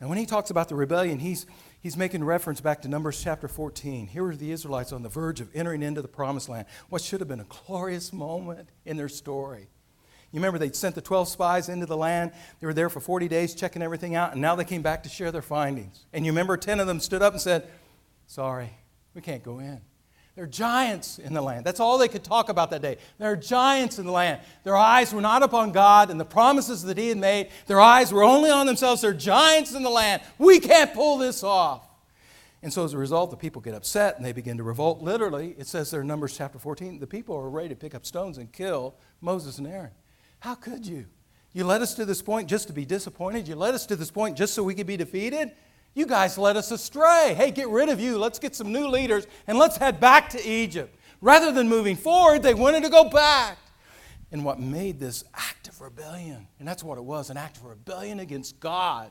Now, 0.00 0.08
when 0.08 0.18
he 0.18 0.26
talks 0.26 0.50
about 0.50 0.68
the 0.68 0.76
rebellion, 0.76 1.18
he's, 1.18 1.46
he's 1.80 1.96
making 1.96 2.22
reference 2.22 2.60
back 2.60 2.82
to 2.82 2.88
Numbers 2.88 3.20
chapter 3.22 3.48
14. 3.48 4.06
Here 4.06 4.22
were 4.22 4.36
the 4.36 4.52
Israelites 4.52 4.92
on 4.92 5.02
the 5.02 5.08
verge 5.08 5.40
of 5.40 5.48
entering 5.54 5.82
into 5.82 6.00
the 6.00 6.08
promised 6.08 6.48
land, 6.48 6.66
what 6.88 7.02
should 7.02 7.20
have 7.20 7.28
been 7.28 7.40
a 7.40 7.46
glorious 7.66 8.12
moment 8.12 8.68
in 8.84 8.96
their 8.96 9.08
story. 9.08 9.68
You 10.32 10.38
remember 10.40 10.58
they'd 10.58 10.76
sent 10.76 10.94
the 10.94 11.00
12 11.00 11.28
spies 11.28 11.68
into 11.68 11.86
the 11.86 11.96
land. 11.96 12.32
They 12.60 12.66
were 12.66 12.74
there 12.74 12.90
for 12.90 13.00
40 13.00 13.28
days 13.28 13.54
checking 13.54 13.82
everything 13.82 14.14
out, 14.14 14.32
and 14.32 14.42
now 14.42 14.54
they 14.54 14.64
came 14.64 14.82
back 14.82 15.02
to 15.04 15.08
share 15.08 15.32
their 15.32 15.42
findings. 15.42 16.04
And 16.12 16.26
you 16.26 16.32
remember 16.32 16.56
10 16.56 16.80
of 16.80 16.86
them 16.86 17.00
stood 17.00 17.22
up 17.22 17.32
and 17.32 17.40
said, 17.40 17.68
Sorry, 18.26 18.70
we 19.14 19.22
can't 19.22 19.42
go 19.42 19.58
in. 19.58 19.80
There 20.34 20.44
are 20.44 20.46
giants 20.46 21.18
in 21.18 21.34
the 21.34 21.40
land. 21.40 21.64
That's 21.64 21.80
all 21.80 21.98
they 21.98 22.06
could 22.06 22.22
talk 22.22 22.48
about 22.48 22.70
that 22.70 22.82
day. 22.82 22.98
There 23.18 23.32
are 23.32 23.36
giants 23.36 23.98
in 23.98 24.06
the 24.06 24.12
land. 24.12 24.40
Their 24.62 24.76
eyes 24.76 25.12
were 25.12 25.20
not 25.20 25.42
upon 25.42 25.72
God 25.72 26.10
and 26.10 26.20
the 26.20 26.24
promises 26.24 26.84
that 26.84 26.96
He 26.96 27.08
had 27.08 27.18
made. 27.18 27.48
Their 27.66 27.80
eyes 27.80 28.12
were 28.12 28.22
only 28.22 28.48
on 28.48 28.66
themselves. 28.66 29.00
There 29.00 29.10
are 29.10 29.14
giants 29.14 29.74
in 29.74 29.82
the 29.82 29.90
land. 29.90 30.22
We 30.38 30.60
can't 30.60 30.94
pull 30.94 31.18
this 31.18 31.42
off. 31.42 31.88
And 32.62 32.72
so 32.72 32.84
as 32.84 32.92
a 32.92 32.98
result, 32.98 33.30
the 33.30 33.36
people 33.36 33.60
get 33.60 33.74
upset 33.74 34.16
and 34.16 34.24
they 34.24 34.32
begin 34.32 34.58
to 34.58 34.62
revolt. 34.62 35.00
Literally, 35.00 35.56
it 35.58 35.66
says 35.66 35.90
there 35.90 36.02
in 36.02 36.06
Numbers 36.06 36.36
chapter 36.36 36.58
14, 36.58 37.00
the 37.00 37.06
people 37.06 37.34
are 37.34 37.50
ready 37.50 37.70
to 37.70 37.76
pick 37.76 37.94
up 37.94 38.04
stones 38.06 38.38
and 38.38 38.52
kill 38.52 38.94
Moses 39.20 39.58
and 39.58 39.66
Aaron. 39.66 39.90
How 40.40 40.54
could 40.54 40.86
you? 40.86 41.06
You 41.52 41.64
led 41.64 41.82
us 41.82 41.94
to 41.94 42.04
this 42.04 42.22
point 42.22 42.48
just 42.48 42.68
to 42.68 42.72
be 42.72 42.84
disappointed? 42.84 43.48
You 43.48 43.56
led 43.56 43.74
us 43.74 43.86
to 43.86 43.96
this 43.96 44.10
point 44.10 44.36
just 44.36 44.54
so 44.54 44.62
we 44.62 44.74
could 44.74 44.86
be 44.86 44.96
defeated? 44.96 45.52
You 45.94 46.06
guys 46.06 46.38
led 46.38 46.56
us 46.56 46.70
astray. 46.70 47.34
Hey, 47.36 47.50
get 47.50 47.68
rid 47.68 47.88
of 47.88 47.98
you. 47.98 48.18
Let's 48.18 48.38
get 48.38 48.54
some 48.54 48.72
new 48.72 48.88
leaders 48.88 49.26
and 49.46 49.58
let's 49.58 49.76
head 49.76 49.98
back 49.98 50.28
to 50.30 50.48
Egypt. 50.48 50.94
Rather 51.20 51.50
than 51.50 51.68
moving 51.68 51.96
forward, 51.96 52.42
they 52.42 52.54
wanted 52.54 52.84
to 52.84 52.90
go 52.90 53.08
back. 53.08 53.58
And 54.30 54.44
what 54.44 54.60
made 54.60 55.00
this 55.00 55.24
act 55.34 55.68
of 55.68 55.80
rebellion, 55.80 56.46
and 56.58 56.68
that's 56.68 56.84
what 56.84 56.98
it 56.98 57.04
was 57.04 57.30
an 57.30 57.36
act 57.36 57.56
of 57.56 57.64
rebellion 57.64 58.20
against 58.20 58.60
God, 58.60 59.10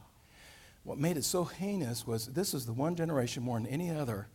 what 0.83 0.99
made 0.99 1.17
it 1.17 1.25
so 1.25 1.43
heinous 1.43 2.07
was 2.07 2.27
this 2.27 2.53
is 2.53 2.65
the 2.65 2.71
one 2.71 2.95
generation 2.95 3.43
more 3.43 3.59
than 3.59 3.67
any 3.67 3.89
other 3.89 4.27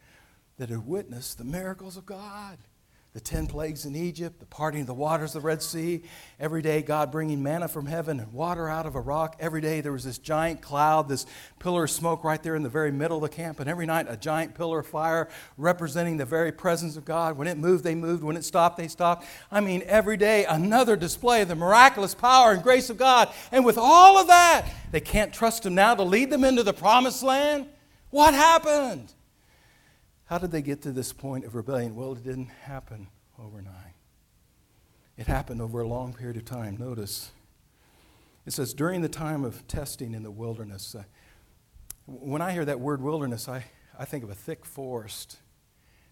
that 0.59 0.69
had 0.69 0.87
witnessed 0.87 1.39
the 1.39 1.45
miracles 1.45 1.97
of 1.97 2.05
God 2.05 2.59
the 3.15 3.21
10 3.21 3.47
plagues 3.47 3.85
in 3.85 3.95
Egypt, 3.95 4.41
the 4.41 4.47
parting 4.47 4.81
of 4.81 4.87
the 4.87 4.95
waters 4.95 5.35
of 5.35 5.43
the 5.43 5.47
Red 5.47 5.63
Sea. 5.63 6.03
Every 6.41 6.63
day, 6.63 6.81
God 6.81 7.13
bringing 7.13 7.43
manna 7.43 7.69
from 7.69 7.85
heaven 7.85 8.19
and 8.19 8.33
water 8.33 8.71
out 8.71 8.87
of 8.87 8.95
a 8.95 9.01
rock. 9.03 9.37
Every 9.39 9.61
day, 9.61 9.83
there 9.83 9.93
was 9.93 10.05
this 10.05 10.17
giant 10.17 10.63
cloud, 10.63 11.11
this 11.11 11.27
pillar 11.59 11.85
of 11.85 11.91
smoke 11.91 12.25
right 12.25 12.43
there 12.43 12.57
in 12.57 12.63
the 12.63 12.71
very 12.71 12.91
middle 12.91 13.23
of 13.23 13.31
the 13.31 13.37
camp. 13.37 13.61
And 13.61 13.69
every 13.69 13.85
night, 13.85 14.07
a 14.09 14.17
giant 14.17 14.55
pillar 14.55 14.79
of 14.79 14.87
fire 14.87 15.29
representing 15.59 16.17
the 16.17 16.25
very 16.25 16.53
presence 16.53 16.97
of 16.97 17.05
God. 17.05 17.37
When 17.37 17.49
it 17.49 17.59
moved, 17.59 17.85
they 17.85 17.95
moved. 17.95 18.25
When 18.25 18.37
it 18.37 18.45
stopped, 18.45 18.79
they 18.79 18.89
stopped. 18.89 19.27
I 19.51 19.61
mean, 19.61 19.83
every 19.85 20.17
day, 20.17 20.47
another 20.47 20.97
display 20.97 21.43
of 21.43 21.49
the 21.49 21.55
miraculous 21.55 22.15
power 22.15 22.53
and 22.53 22.63
grace 22.63 22.89
of 22.89 22.97
God. 22.97 23.29
And 23.51 23.63
with 23.63 23.77
all 23.77 24.17
of 24.17 24.29
that, 24.29 24.67
they 24.91 25.01
can't 25.01 25.35
trust 25.35 25.67
Him 25.67 25.75
now 25.75 25.95
to 25.95 26.03
lead 26.03 26.31
them 26.31 26.45
into 26.45 26.63
the 26.63 26.73
promised 26.73 27.23
land. 27.23 27.67
What 28.09 28.33
happened? 28.33 29.13
How 30.33 30.39
did 30.39 30.51
they 30.51 30.63
get 30.63 30.81
to 30.85 30.93
this 30.93 31.13
point 31.13 31.45
of 31.45 31.55
rebellion? 31.55 31.95
Well, 31.95 32.13
it 32.13 32.25
didn't 32.25 32.47
happen 32.47 33.09
overnight. 33.39 33.93
It 35.19 35.27
happened 35.27 35.61
over 35.61 35.83
a 35.83 35.87
long 35.87 36.15
period 36.15 36.39
of 36.39 36.47
time. 36.47 36.79
Notice 36.79 37.33
it 38.47 38.55
says, 38.55 38.73
during 38.73 39.03
the 39.03 39.11
time 39.11 39.45
of 39.45 39.69
testing 39.69 40.15
in 40.15 40.23
the 40.23 40.31
wilderness. 40.31 40.95
Uh, 40.95 41.03
when 42.07 42.41
I 42.41 42.53
hear 42.53 42.65
that 42.65 42.81
word 42.81 43.03
wilderness, 43.03 43.47
I, 43.47 43.67
I 43.99 44.07
think 44.07 44.25
of 44.25 44.31
a 44.31 44.35
thick 44.35 44.65
forest. 44.65 45.37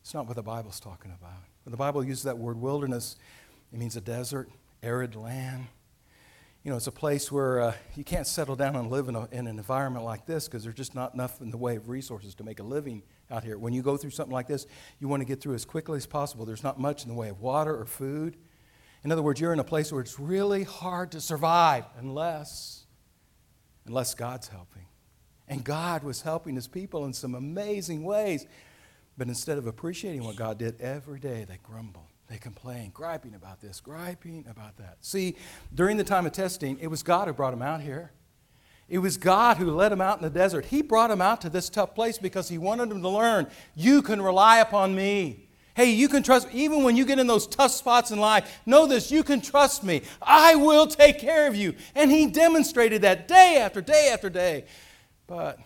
It's 0.02 0.12
not 0.12 0.26
what 0.26 0.36
the 0.36 0.42
Bible's 0.42 0.80
talking 0.80 1.12
about. 1.18 1.40
When 1.64 1.70
the 1.70 1.78
Bible 1.78 2.04
uses 2.04 2.24
that 2.24 2.36
word 2.36 2.60
wilderness, 2.60 3.16
it 3.72 3.78
means 3.78 3.96
a 3.96 4.02
desert, 4.02 4.50
arid 4.82 5.16
land. 5.16 5.68
You 6.62 6.70
know, 6.70 6.76
it's 6.76 6.86
a 6.86 6.92
place 6.92 7.32
where 7.32 7.62
uh, 7.62 7.72
you 7.96 8.04
can't 8.04 8.26
settle 8.26 8.54
down 8.54 8.76
and 8.76 8.90
live 8.90 9.08
in, 9.08 9.16
a, 9.16 9.28
in 9.32 9.46
an 9.46 9.56
environment 9.56 10.04
like 10.04 10.26
this 10.26 10.46
because 10.46 10.62
there's 10.62 10.76
just 10.76 10.94
not 10.94 11.14
enough 11.14 11.40
in 11.40 11.50
the 11.50 11.56
way 11.56 11.76
of 11.76 11.88
resources 11.88 12.34
to 12.34 12.44
make 12.44 12.60
a 12.60 12.64
living 12.64 13.02
out 13.30 13.44
here. 13.44 13.58
When 13.58 13.72
you 13.72 13.82
go 13.82 13.96
through 13.96 14.10
something 14.10 14.32
like 14.32 14.46
this, 14.46 14.66
you 14.98 15.08
want 15.08 15.20
to 15.20 15.24
get 15.24 15.40
through 15.40 15.54
as 15.54 15.64
quickly 15.64 15.96
as 15.96 16.06
possible. 16.06 16.44
There's 16.44 16.62
not 16.62 16.78
much 16.80 17.02
in 17.02 17.08
the 17.08 17.14
way 17.14 17.28
of 17.28 17.40
water 17.40 17.76
or 17.76 17.86
food. 17.86 18.36
In 19.02 19.12
other 19.12 19.22
words, 19.22 19.40
you're 19.40 19.52
in 19.52 19.58
a 19.58 19.64
place 19.64 19.92
where 19.92 20.00
it's 20.00 20.18
really 20.18 20.64
hard 20.64 21.12
to 21.12 21.20
survive 21.20 21.84
unless, 21.98 22.84
unless 23.86 24.14
God's 24.14 24.48
helping. 24.48 24.86
And 25.48 25.64
God 25.64 26.04
was 26.04 26.22
helping 26.22 26.54
his 26.54 26.68
people 26.68 27.06
in 27.06 27.12
some 27.12 27.34
amazing 27.34 28.04
ways. 28.04 28.46
But 29.16 29.28
instead 29.28 29.58
of 29.58 29.66
appreciating 29.66 30.22
what 30.24 30.36
God 30.36 30.58
did 30.58 30.80
every 30.80 31.18
day, 31.18 31.44
they 31.44 31.58
grumbled. 31.62 32.06
They 32.28 32.38
complained, 32.38 32.94
griping 32.94 33.34
about 33.34 33.60
this, 33.60 33.80
griping 33.80 34.46
about 34.48 34.76
that. 34.76 34.98
See, 35.00 35.34
during 35.74 35.96
the 35.96 36.04
time 36.04 36.26
of 36.26 36.32
testing, 36.32 36.78
it 36.78 36.86
was 36.86 37.02
God 37.02 37.26
who 37.26 37.34
brought 37.34 37.50
them 37.50 37.62
out 37.62 37.80
here. 37.80 38.12
It 38.90 38.98
was 38.98 39.16
God 39.16 39.56
who 39.56 39.70
led 39.70 39.92
him 39.92 40.00
out 40.00 40.18
in 40.18 40.24
the 40.24 40.30
desert. 40.30 40.64
He 40.64 40.82
brought 40.82 41.12
him 41.12 41.22
out 41.22 41.40
to 41.42 41.48
this 41.48 41.70
tough 41.70 41.94
place 41.94 42.18
because 42.18 42.48
he 42.48 42.58
wanted 42.58 42.90
him 42.90 43.00
to 43.02 43.08
learn 43.08 43.46
you 43.76 44.02
can 44.02 44.20
rely 44.20 44.58
upon 44.58 44.96
me. 44.96 45.46
Hey, 45.76 45.92
you 45.92 46.08
can 46.08 46.24
trust, 46.24 46.52
me. 46.52 46.64
even 46.64 46.82
when 46.82 46.96
you 46.96 47.04
get 47.04 47.20
in 47.20 47.28
those 47.28 47.46
tough 47.46 47.70
spots 47.70 48.10
in 48.10 48.18
life, 48.18 48.60
know 48.66 48.88
this, 48.88 49.12
you 49.12 49.22
can 49.22 49.40
trust 49.40 49.84
me. 49.84 50.02
I 50.20 50.56
will 50.56 50.88
take 50.88 51.20
care 51.20 51.46
of 51.46 51.54
you. 51.54 51.76
And 51.94 52.10
he 52.10 52.26
demonstrated 52.26 53.02
that 53.02 53.28
day 53.28 53.58
after 53.60 53.80
day 53.80 54.10
after 54.12 54.28
day. 54.28 54.64
But 55.28 55.60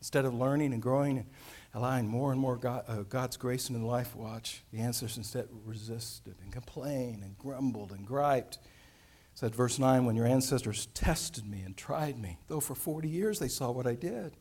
instead 0.00 0.24
of 0.24 0.34
learning 0.34 0.72
and 0.72 0.82
growing 0.82 1.18
and 1.18 1.26
allowing 1.72 2.08
more 2.08 2.32
and 2.32 2.40
more 2.40 2.56
God, 2.56 2.84
uh, 2.88 3.02
God's 3.02 3.36
grace 3.36 3.68
into 3.68 3.78
the 3.78 3.86
life 3.86 4.16
watch, 4.16 4.62
the 4.72 4.80
ancestors 4.80 5.16
instead 5.16 5.46
resisted 5.64 6.34
and 6.42 6.52
complained 6.52 7.22
and 7.22 7.38
grumbled 7.38 7.92
and 7.92 8.04
griped 8.04 8.58
said, 9.40 9.54
verse 9.54 9.78
9, 9.78 10.04
when 10.04 10.16
your 10.16 10.26
ancestors 10.26 10.88
tested 10.92 11.46
me 11.46 11.62
and 11.64 11.74
tried 11.74 12.18
me, 12.18 12.36
though 12.48 12.60
for 12.60 12.74
40 12.74 13.08
years 13.08 13.38
they 13.38 13.48
saw 13.48 13.70
what 13.70 13.86
I 13.86 13.94
did. 13.94 14.36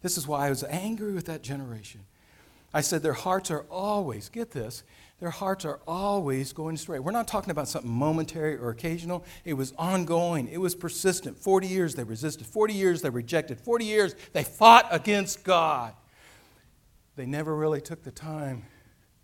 This 0.00 0.16
is 0.16 0.28
why 0.28 0.46
I 0.46 0.50
was 0.50 0.62
angry 0.62 1.12
with 1.12 1.26
that 1.26 1.42
generation. 1.42 2.02
I 2.72 2.82
said, 2.82 3.02
their 3.02 3.14
hearts 3.14 3.50
are 3.50 3.66
always, 3.68 4.28
get 4.28 4.52
this, 4.52 4.84
their 5.18 5.30
hearts 5.30 5.64
are 5.64 5.80
always 5.88 6.52
going 6.52 6.76
astray. 6.76 7.00
We're 7.00 7.10
not 7.10 7.26
talking 7.26 7.50
about 7.50 7.66
something 7.66 7.90
momentary 7.90 8.56
or 8.56 8.70
occasional. 8.70 9.24
It 9.44 9.54
was 9.54 9.72
ongoing, 9.76 10.46
it 10.46 10.60
was 10.60 10.76
persistent. 10.76 11.36
40 11.36 11.66
years 11.66 11.96
they 11.96 12.04
resisted, 12.04 12.46
40 12.46 12.74
years 12.74 13.02
they 13.02 13.10
rejected, 13.10 13.58
40 13.58 13.86
years 13.86 14.14
they 14.34 14.44
fought 14.44 14.86
against 14.92 15.42
God. 15.42 15.94
They 17.16 17.26
never 17.26 17.56
really 17.56 17.80
took 17.80 18.04
the 18.04 18.12
time 18.12 18.66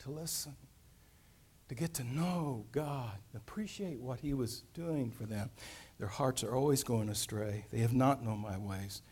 to 0.01 0.11
listen 0.11 0.57
to 1.69 1.75
get 1.75 1.95
to 1.95 2.05
know 2.05 2.67
God, 2.73 3.13
appreciate 3.35 4.01
what 4.01 4.21
He 4.21 4.35
was 4.35 4.63
doing 4.75 5.11
for 5.11 5.25
them. 5.25 5.51
Their 5.99 6.09
hearts 6.09 6.45
are 6.45 6.55
always 6.55 6.85
going 6.85 7.09
astray. 7.09 7.67
They 7.71 7.79
have 7.79 7.95
not 7.95 8.23
known 8.23 8.39
my 8.39 8.59
ways. 8.59 9.03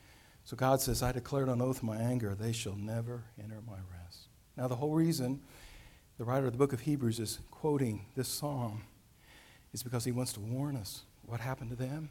So 0.44 0.56
God 0.56 0.80
says, 0.80 1.02
I 1.02 1.12
declared 1.12 1.48
on 1.48 1.62
oath 1.62 1.82
my 1.82 1.96
anger, 1.96 2.34
they 2.34 2.52
shall 2.52 2.76
never 2.76 3.24
enter 3.42 3.60
my 3.66 3.78
rest. 3.96 4.28
Now, 4.56 4.68
the 4.68 4.76
whole 4.76 4.94
reason 4.94 5.40
the 6.18 6.24
writer 6.24 6.46
of 6.46 6.52
the 6.52 6.58
book 6.58 6.72
of 6.72 6.80
Hebrews 6.80 7.18
is 7.18 7.40
quoting 7.50 8.06
this 8.16 8.28
psalm 8.28 8.82
is 9.72 9.82
because 9.82 10.04
he 10.04 10.12
wants 10.12 10.32
to 10.34 10.40
warn 10.40 10.76
us 10.76 11.02
what 11.22 11.40
happened 11.40 11.70
to 11.70 11.76
them. 11.76 12.10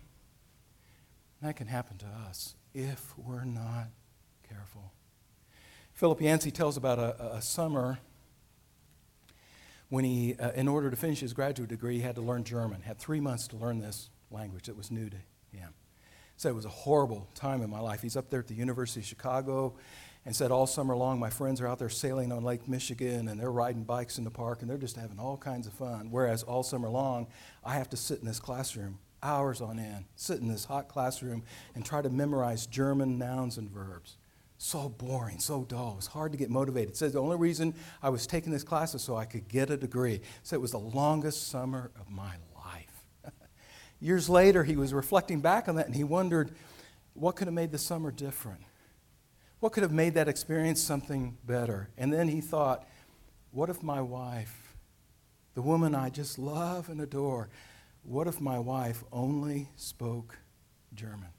That 1.42 1.56
can 1.56 1.68
happen 1.68 1.98
to 2.00 2.06
us 2.28 2.56
if 2.74 3.14
we're 3.18 3.46
not 3.46 3.88
careful. 4.48 4.92
Philip 5.94 6.22
Yancey 6.22 6.52
tells 6.52 6.78
about 6.78 7.00
a, 7.00 7.36
a 7.36 7.42
summer 7.42 8.00
when 9.92 10.06
he, 10.06 10.36
uh, 10.36 10.52
in 10.52 10.70
order 10.70 10.90
to 10.90 10.96
finish 10.96 11.20
his 11.20 11.34
graduate 11.34 11.68
degree, 11.68 11.98
he 11.98 12.02
had 12.02 12.16
to 12.16 12.22
learn 12.22 12.46
German. 12.46 12.82
Had 12.82 12.98
three 12.98 13.20
months 13.20 13.46
to 13.50 13.58
learn 13.58 13.80
this 13.80 14.10
language 14.32 14.68
that 14.68 14.78
was 14.78 14.90
new 14.90 15.10
to 15.10 15.18
him. 15.52 15.74
So 16.38 16.48
it 16.50 16.56
was 16.56 16.64
a 16.64 16.70
horrible 16.70 17.28
time 17.36 17.62
in 17.62 17.70
my 17.70 17.82
life. 17.82 18.02
He's 18.02 18.16
up 18.16 18.30
there 18.30 18.40
at 18.40 18.48
the 18.48 18.56
University 18.56 19.02
of 19.02 19.06
Chicago 19.06 19.76
and 20.26 20.34
said 20.34 20.50
all 20.50 20.66
summer 20.66 20.96
long, 20.96 21.20
my 21.20 21.30
friends 21.30 21.60
are 21.60 21.68
out 21.68 21.78
there 21.78 21.90
sailing 21.90 22.32
on 22.32 22.42
Lake 22.44 22.70
Michigan 22.70 23.28
and 23.28 23.38
they're 23.38 23.52
riding 23.52 23.84
bikes 23.84 24.18
in 24.18 24.24
the 24.24 24.32
park 24.32 24.62
and 24.62 24.70
they're 24.70 24.78
just 24.78 24.96
having 24.96 25.20
all 25.20 25.36
kinds 25.36 25.68
of 25.68 25.74
fun. 25.74 26.10
Whereas 26.10 26.42
all 26.42 26.64
summer 26.64 26.88
long, 26.88 27.28
I 27.66 27.74
have 27.74 27.90
to 27.90 27.98
sit 27.98 28.22
in 28.22 28.26
this 28.26 28.40
classroom 28.40 28.98
hours 29.22 29.60
on 29.60 29.78
end, 29.78 30.06
sit 30.16 30.40
in 30.40 30.48
this 30.48 30.66
hot 30.66 30.88
classroom 30.88 31.44
and 31.76 31.86
try 31.86 32.02
to 32.02 32.10
memorize 32.10 32.66
German 32.66 33.18
nouns 33.18 33.58
and 33.58 33.70
verbs 33.70 34.16
so 34.64 34.90
boring, 34.90 35.40
so 35.40 35.64
dull. 35.64 35.94
It 35.94 35.96
was 35.96 36.08
hard 36.08 36.34
to 36.34 36.38
get 36.38 36.52
motivated. 36.52 36.90
It 36.90 36.96
says 36.96 37.14
the 37.14 37.22
only 37.22 37.36
reason 37.36 37.74
I 38.04 38.10
was 38.10 38.28
taking 38.28 38.52
this 38.52 38.64
class 38.64 38.94
is 38.94 39.02
so 39.02 39.16
I 39.16 39.26
could 39.26 39.48
get 39.48 39.72
a 39.72 39.76
degree. 39.76 40.22
So 40.44 40.56
it 40.56 40.62
was 40.62 40.70
the 40.70 40.78
longest 40.78 41.48
summer 41.48 41.90
of 42.00 42.12
my 42.12 42.36
life. 42.56 43.04
Years 44.00 44.30
later, 44.30 44.64
he 44.64 44.76
was 44.76 44.94
reflecting 44.94 45.42
back 45.42 45.68
on 45.68 45.78
that 45.78 45.88
and 45.88 45.96
he 45.96 46.04
wondered 46.04 46.52
what 47.16 47.36
could 47.36 47.48
have 47.48 47.56
made 47.56 47.72
the 47.72 47.80
summer 47.80 48.12
different? 48.12 48.62
What 49.62 49.72
could 49.72 49.82
have 49.82 49.92
made 49.92 50.14
that 50.14 50.28
experience 50.28 50.80
something 50.80 51.40
better? 51.44 51.90
And 51.98 52.14
then 52.14 52.28
he 52.28 52.40
thought, 52.40 52.88
what 53.50 53.68
if 53.72 53.82
my 53.82 54.00
wife, 54.00 54.76
the 55.56 55.64
woman 55.64 55.96
I 55.96 56.12
just 56.12 56.38
love 56.38 56.88
and 56.88 57.02
adore, 57.02 57.50
what 58.04 58.28
if 58.28 58.40
my 58.40 58.60
wife 58.60 59.04
only 59.12 59.70
spoke 59.76 60.38
German? 60.94 61.30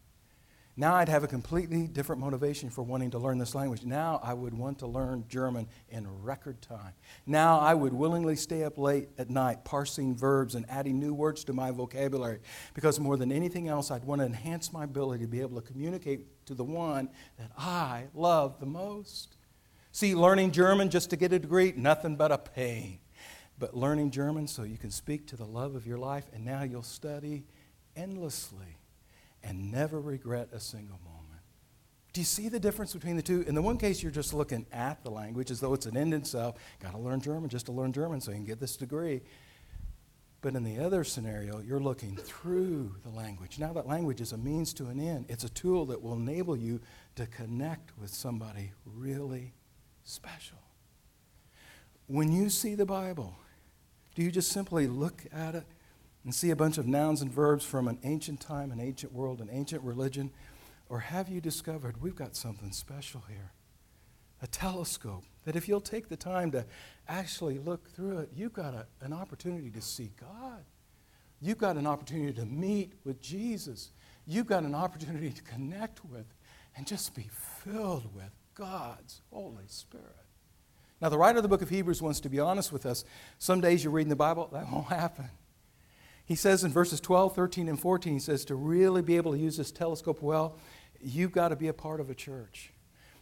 Now 0.74 0.94
I'd 0.94 1.10
have 1.10 1.22
a 1.22 1.28
completely 1.28 1.86
different 1.86 2.22
motivation 2.22 2.70
for 2.70 2.82
wanting 2.82 3.10
to 3.10 3.18
learn 3.18 3.36
this 3.36 3.54
language. 3.54 3.84
Now 3.84 4.18
I 4.22 4.32
would 4.32 4.54
want 4.54 4.78
to 4.78 4.86
learn 4.86 5.24
German 5.28 5.68
in 5.90 6.06
record 6.22 6.62
time. 6.62 6.94
Now 7.26 7.58
I 7.58 7.74
would 7.74 7.92
willingly 7.92 8.36
stay 8.36 8.64
up 8.64 8.78
late 8.78 9.10
at 9.18 9.28
night 9.28 9.64
parsing 9.64 10.16
verbs 10.16 10.54
and 10.54 10.64
adding 10.70 10.98
new 10.98 11.12
words 11.12 11.44
to 11.44 11.52
my 11.52 11.70
vocabulary 11.70 12.40
because 12.72 12.98
more 12.98 13.18
than 13.18 13.30
anything 13.30 13.68
else, 13.68 13.90
I'd 13.90 14.04
want 14.04 14.22
to 14.22 14.26
enhance 14.26 14.72
my 14.72 14.84
ability 14.84 15.24
to 15.24 15.30
be 15.30 15.42
able 15.42 15.60
to 15.60 15.66
communicate 15.66 16.46
to 16.46 16.54
the 16.54 16.64
one 16.64 17.10
that 17.38 17.50
I 17.58 18.04
love 18.14 18.58
the 18.58 18.66
most. 18.66 19.36
See, 19.90 20.14
learning 20.14 20.52
German 20.52 20.88
just 20.88 21.10
to 21.10 21.16
get 21.16 21.34
a 21.34 21.38
degree, 21.38 21.74
nothing 21.76 22.16
but 22.16 22.32
a 22.32 22.38
pain. 22.38 22.98
But 23.58 23.76
learning 23.76 24.10
German 24.10 24.46
so 24.46 24.62
you 24.62 24.78
can 24.78 24.90
speak 24.90 25.26
to 25.28 25.36
the 25.36 25.44
love 25.44 25.74
of 25.74 25.86
your 25.86 25.98
life, 25.98 26.24
and 26.32 26.46
now 26.46 26.62
you'll 26.62 26.82
study 26.82 27.44
endlessly 27.94 28.78
and 29.42 29.70
never 29.70 30.00
regret 30.00 30.48
a 30.52 30.60
single 30.60 30.98
moment. 31.04 31.22
Do 32.12 32.20
you 32.20 32.26
see 32.26 32.48
the 32.48 32.60
difference 32.60 32.92
between 32.92 33.16
the 33.16 33.22
two? 33.22 33.42
In 33.42 33.54
the 33.54 33.62
one 33.62 33.78
case, 33.78 34.02
you're 34.02 34.12
just 34.12 34.34
looking 34.34 34.66
at 34.70 35.02
the 35.02 35.10
language 35.10 35.50
as 35.50 35.60
though 35.60 35.72
it's 35.72 35.86
an 35.86 35.96
end 35.96 36.12
in 36.12 36.20
itself. 36.20 36.56
Got 36.80 36.92
to 36.92 36.98
learn 36.98 37.20
German 37.20 37.48
just 37.48 37.66
to 37.66 37.72
learn 37.72 37.92
German 37.92 38.20
so 38.20 38.30
you 38.30 38.36
can 38.36 38.44
get 38.44 38.60
this 38.60 38.76
degree. 38.76 39.22
But 40.42 40.56
in 40.56 40.64
the 40.64 40.78
other 40.78 41.04
scenario, 41.04 41.60
you're 41.60 41.80
looking 41.80 42.16
through 42.16 42.96
the 43.04 43.10
language. 43.10 43.58
Now, 43.58 43.72
that 43.72 43.86
language 43.86 44.20
is 44.20 44.32
a 44.32 44.36
means 44.36 44.74
to 44.74 44.86
an 44.86 45.00
end, 45.00 45.26
it's 45.28 45.44
a 45.44 45.48
tool 45.48 45.86
that 45.86 46.02
will 46.02 46.14
enable 46.14 46.56
you 46.56 46.80
to 47.14 47.26
connect 47.26 47.96
with 47.96 48.10
somebody 48.10 48.72
really 48.84 49.54
special. 50.02 50.58
When 52.08 52.32
you 52.32 52.50
see 52.50 52.74
the 52.74 52.84
Bible, 52.84 53.36
do 54.14 54.22
you 54.22 54.30
just 54.30 54.50
simply 54.50 54.86
look 54.86 55.24
at 55.32 55.54
it 55.54 55.64
and 56.24 56.34
see 56.34 56.50
a 56.50 56.56
bunch 56.56 56.78
of 56.78 56.86
nouns 56.86 57.22
and 57.22 57.32
verbs 57.32 57.64
from 57.64 57.88
an 57.88 57.98
ancient 58.04 58.40
time, 58.40 58.70
an 58.70 58.80
ancient 58.80 59.12
world, 59.12 59.40
an 59.40 59.48
ancient 59.50 59.82
religion? 59.82 60.30
Or 60.88 61.00
have 61.00 61.28
you 61.28 61.40
discovered 61.40 62.02
we've 62.02 62.14
got 62.14 62.36
something 62.36 62.72
special 62.72 63.24
here? 63.28 63.52
A 64.42 64.46
telescope 64.46 65.24
that 65.44 65.56
if 65.56 65.68
you'll 65.68 65.80
take 65.80 66.08
the 66.08 66.16
time 66.16 66.50
to 66.52 66.64
actually 67.08 67.58
look 67.58 67.88
through 67.90 68.18
it, 68.18 68.30
you've 68.34 68.52
got 68.52 68.74
a, 68.74 68.86
an 69.00 69.12
opportunity 69.12 69.70
to 69.70 69.80
see 69.80 70.12
God. 70.20 70.64
You've 71.40 71.58
got 71.58 71.76
an 71.76 71.86
opportunity 71.86 72.32
to 72.34 72.44
meet 72.44 72.92
with 73.04 73.20
Jesus. 73.20 73.90
You've 74.26 74.46
got 74.46 74.62
an 74.62 74.74
opportunity 74.74 75.30
to 75.30 75.42
connect 75.42 76.04
with 76.04 76.26
and 76.76 76.86
just 76.86 77.14
be 77.14 77.28
filled 77.64 78.14
with 78.14 78.30
God's 78.54 79.22
Holy 79.32 79.64
Spirit. 79.66 80.06
Now, 81.00 81.08
the 81.08 81.18
writer 81.18 81.38
of 81.38 81.42
the 81.42 81.48
book 81.48 81.62
of 81.62 81.68
Hebrews 81.68 82.00
wants 82.00 82.20
to 82.20 82.28
be 82.28 82.38
honest 82.38 82.72
with 82.72 82.86
us. 82.86 83.04
Some 83.38 83.60
days 83.60 83.82
you're 83.82 83.92
reading 83.92 84.08
the 84.08 84.16
Bible, 84.16 84.48
that 84.52 84.70
won't 84.70 84.86
happen. 84.86 85.28
He 86.24 86.34
says 86.34 86.64
in 86.64 86.72
verses 86.72 87.00
12, 87.00 87.34
13, 87.34 87.68
and 87.68 87.78
14, 87.78 88.12
he 88.12 88.18
says, 88.18 88.44
to 88.46 88.54
really 88.54 89.02
be 89.02 89.16
able 89.16 89.32
to 89.32 89.38
use 89.38 89.56
this 89.56 89.72
telescope 89.72 90.22
well, 90.22 90.56
you've 91.00 91.32
got 91.32 91.48
to 91.48 91.56
be 91.56 91.68
a 91.68 91.72
part 91.72 92.00
of 92.00 92.10
a 92.10 92.14
church. 92.14 92.72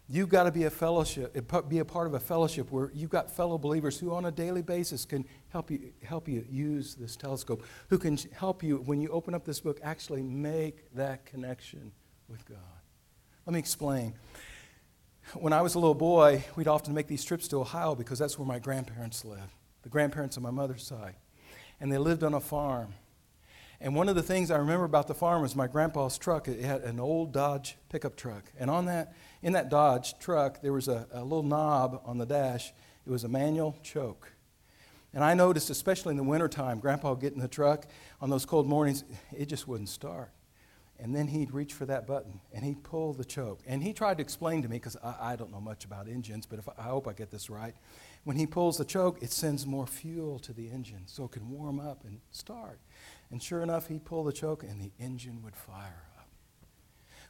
You've 0.08 0.28
got 0.28 0.42
to 0.42 0.50
be 0.50 0.64
a 0.64 0.70
fellowship, 0.70 1.36
eh, 1.36 1.60
be 1.68 1.78
a 1.78 1.84
part 1.84 2.08
of 2.08 2.14
a 2.14 2.20
fellowship 2.20 2.72
where 2.72 2.90
you've 2.92 3.10
got 3.10 3.30
fellow 3.30 3.56
believers 3.56 3.98
who 3.98 4.12
on 4.12 4.24
a 4.24 4.32
daily 4.32 4.60
basis 4.60 5.04
can 5.04 5.24
help 5.50 5.70
you, 5.70 5.92
help 6.02 6.28
you 6.28 6.44
use 6.50 6.96
this 6.96 7.14
telescope, 7.14 7.64
who 7.88 7.96
can 7.96 8.18
help 8.32 8.62
you, 8.62 8.78
when 8.78 9.00
you 9.00 9.08
open 9.10 9.34
up 9.34 9.44
this 9.44 9.60
book, 9.60 9.78
actually 9.84 10.22
make 10.22 10.92
that 10.94 11.24
connection 11.26 11.92
with 12.28 12.44
God. 12.44 12.58
Let 13.46 13.54
me 13.54 13.60
explain. 13.60 14.14
When 15.34 15.52
I 15.52 15.62
was 15.62 15.76
a 15.76 15.78
little 15.78 15.94
boy, 15.94 16.44
we'd 16.56 16.66
often 16.66 16.92
make 16.92 17.06
these 17.06 17.24
trips 17.24 17.46
to 17.48 17.60
Ohio 17.60 17.94
because 17.94 18.18
that's 18.18 18.36
where 18.36 18.46
my 18.46 18.58
grandparents 18.58 19.24
lived, 19.24 19.54
the 19.82 19.88
grandparents 19.88 20.36
on 20.36 20.42
my 20.42 20.50
mother's 20.50 20.84
side 20.84 21.14
and 21.80 21.90
they 21.90 21.98
lived 21.98 22.22
on 22.22 22.34
a 22.34 22.40
farm. 22.40 22.94
And 23.80 23.94
one 23.94 24.10
of 24.10 24.14
the 24.14 24.22
things 24.22 24.50
I 24.50 24.58
remember 24.58 24.84
about 24.84 25.06
the 25.06 25.14
farm 25.14 25.40
was 25.40 25.56
my 25.56 25.66
grandpa's 25.66 26.18
truck. 26.18 26.48
It 26.48 26.62
had 26.62 26.82
an 26.82 27.00
old 27.00 27.32
Dodge 27.32 27.76
pickup 27.88 28.14
truck. 28.14 28.52
And 28.58 28.70
on 28.70 28.84
that, 28.86 29.14
in 29.42 29.54
that 29.54 29.70
Dodge 29.70 30.18
truck, 30.18 30.60
there 30.60 30.74
was 30.74 30.86
a, 30.86 31.06
a 31.12 31.22
little 31.22 31.42
knob 31.42 32.02
on 32.04 32.18
the 32.18 32.26
dash. 32.26 32.72
It 33.06 33.10
was 33.10 33.24
a 33.24 33.28
manual 33.28 33.78
choke. 33.82 34.32
And 35.14 35.24
I 35.24 35.32
noticed, 35.32 35.70
especially 35.70 36.10
in 36.10 36.18
the 36.18 36.22
wintertime, 36.22 36.78
Grandpa 36.78 37.10
would 37.10 37.20
get 37.20 37.32
in 37.32 37.40
the 37.40 37.48
truck 37.48 37.86
on 38.20 38.28
those 38.28 38.44
cold 38.44 38.68
mornings, 38.68 39.02
it 39.36 39.46
just 39.46 39.66
wouldn't 39.66 39.88
start. 39.88 40.30
And 41.02 41.14
then 41.14 41.28
he'd 41.28 41.52
reach 41.52 41.72
for 41.72 41.86
that 41.86 42.06
button 42.06 42.40
and 42.52 42.62
he'd 42.62 42.82
pull 42.82 43.14
the 43.14 43.24
choke. 43.24 43.60
And 43.66 43.82
he 43.82 43.92
tried 43.92 44.18
to 44.18 44.22
explain 44.22 44.62
to 44.62 44.68
me, 44.68 44.76
because 44.76 44.96
I, 45.02 45.32
I, 45.32 45.36
don't 45.36 45.50
know 45.50 45.60
much 45.60 45.84
about 45.84 46.08
engines, 46.08 46.44
but 46.44 46.60
I, 46.60 46.82
I 46.82 46.84
hope 46.84 47.08
I 47.08 47.14
get 47.14 47.30
this 47.30 47.48
right. 47.48 47.74
When 48.24 48.36
he 48.36 48.46
pulls 48.46 48.76
the 48.76 48.84
choke, 48.84 49.22
it 49.22 49.32
sends 49.32 49.66
more 49.66 49.86
fuel 49.86 50.38
to 50.40 50.52
the 50.52 50.68
engine 50.68 51.04
so 51.06 51.24
it 51.24 51.32
can 51.32 51.48
warm 51.48 51.80
up 51.80 52.04
and 52.04 52.20
start. 52.32 52.80
And 53.30 53.42
sure 53.42 53.62
enough, 53.62 53.88
he'd 53.88 54.04
pull 54.04 54.24
the 54.24 54.32
choke 54.32 54.62
and 54.62 54.80
the 54.80 54.92
engine 54.98 55.42
would 55.42 55.56
fire 55.56 56.04
up. 56.18 56.28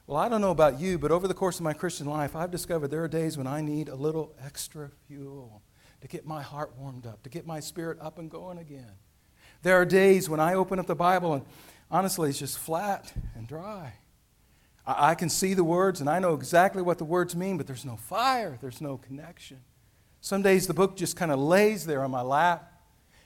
Well, 0.05 0.17
I 0.17 0.27
don't 0.27 0.41
know 0.41 0.51
about 0.51 0.79
you, 0.79 0.99
but 0.99 1.11
over 1.11 1.27
the 1.27 1.33
course 1.33 1.57
of 1.57 1.63
my 1.63 1.73
Christian 1.73 2.07
life, 2.07 2.35
I've 2.35 2.51
discovered 2.51 2.89
there 2.89 3.03
are 3.03 3.07
days 3.07 3.37
when 3.37 3.47
I 3.47 3.61
need 3.61 3.87
a 3.87 3.95
little 3.95 4.35
extra 4.43 4.91
fuel 5.07 5.61
to 6.01 6.07
get 6.07 6.25
my 6.25 6.41
heart 6.41 6.73
warmed 6.77 7.05
up, 7.05 7.23
to 7.23 7.29
get 7.29 7.47
my 7.47 7.61
spirit 7.61 7.97
up 8.01 8.19
and 8.19 8.29
going 8.29 8.57
again. 8.57 8.93
There 9.61 9.79
are 9.79 9.85
days 9.85 10.27
when 10.27 10.39
I 10.39 10.55
open 10.55 10.79
up 10.79 10.87
the 10.87 10.95
Bible 10.95 11.35
and 11.35 11.45
honestly, 11.91 12.29
it's 12.29 12.39
just 12.39 12.57
flat 12.57 13.13
and 13.35 13.47
dry. 13.47 13.93
I, 14.85 15.11
I 15.11 15.15
can 15.15 15.29
see 15.29 15.53
the 15.53 15.63
words 15.63 16.01
and 16.01 16.09
I 16.09 16.19
know 16.19 16.33
exactly 16.33 16.81
what 16.81 16.97
the 16.97 17.05
words 17.05 17.35
mean, 17.35 17.57
but 17.57 17.67
there's 17.67 17.85
no 17.85 17.97
fire, 17.97 18.57
there's 18.61 18.81
no 18.81 18.97
connection. 18.97 19.59
Some 20.21 20.41
days 20.41 20.67
the 20.67 20.73
book 20.73 20.95
just 20.95 21.15
kind 21.15 21.31
of 21.31 21.39
lays 21.39 21.85
there 21.85 22.03
on 22.03 22.11
my 22.11 22.21
lap. 22.21 22.67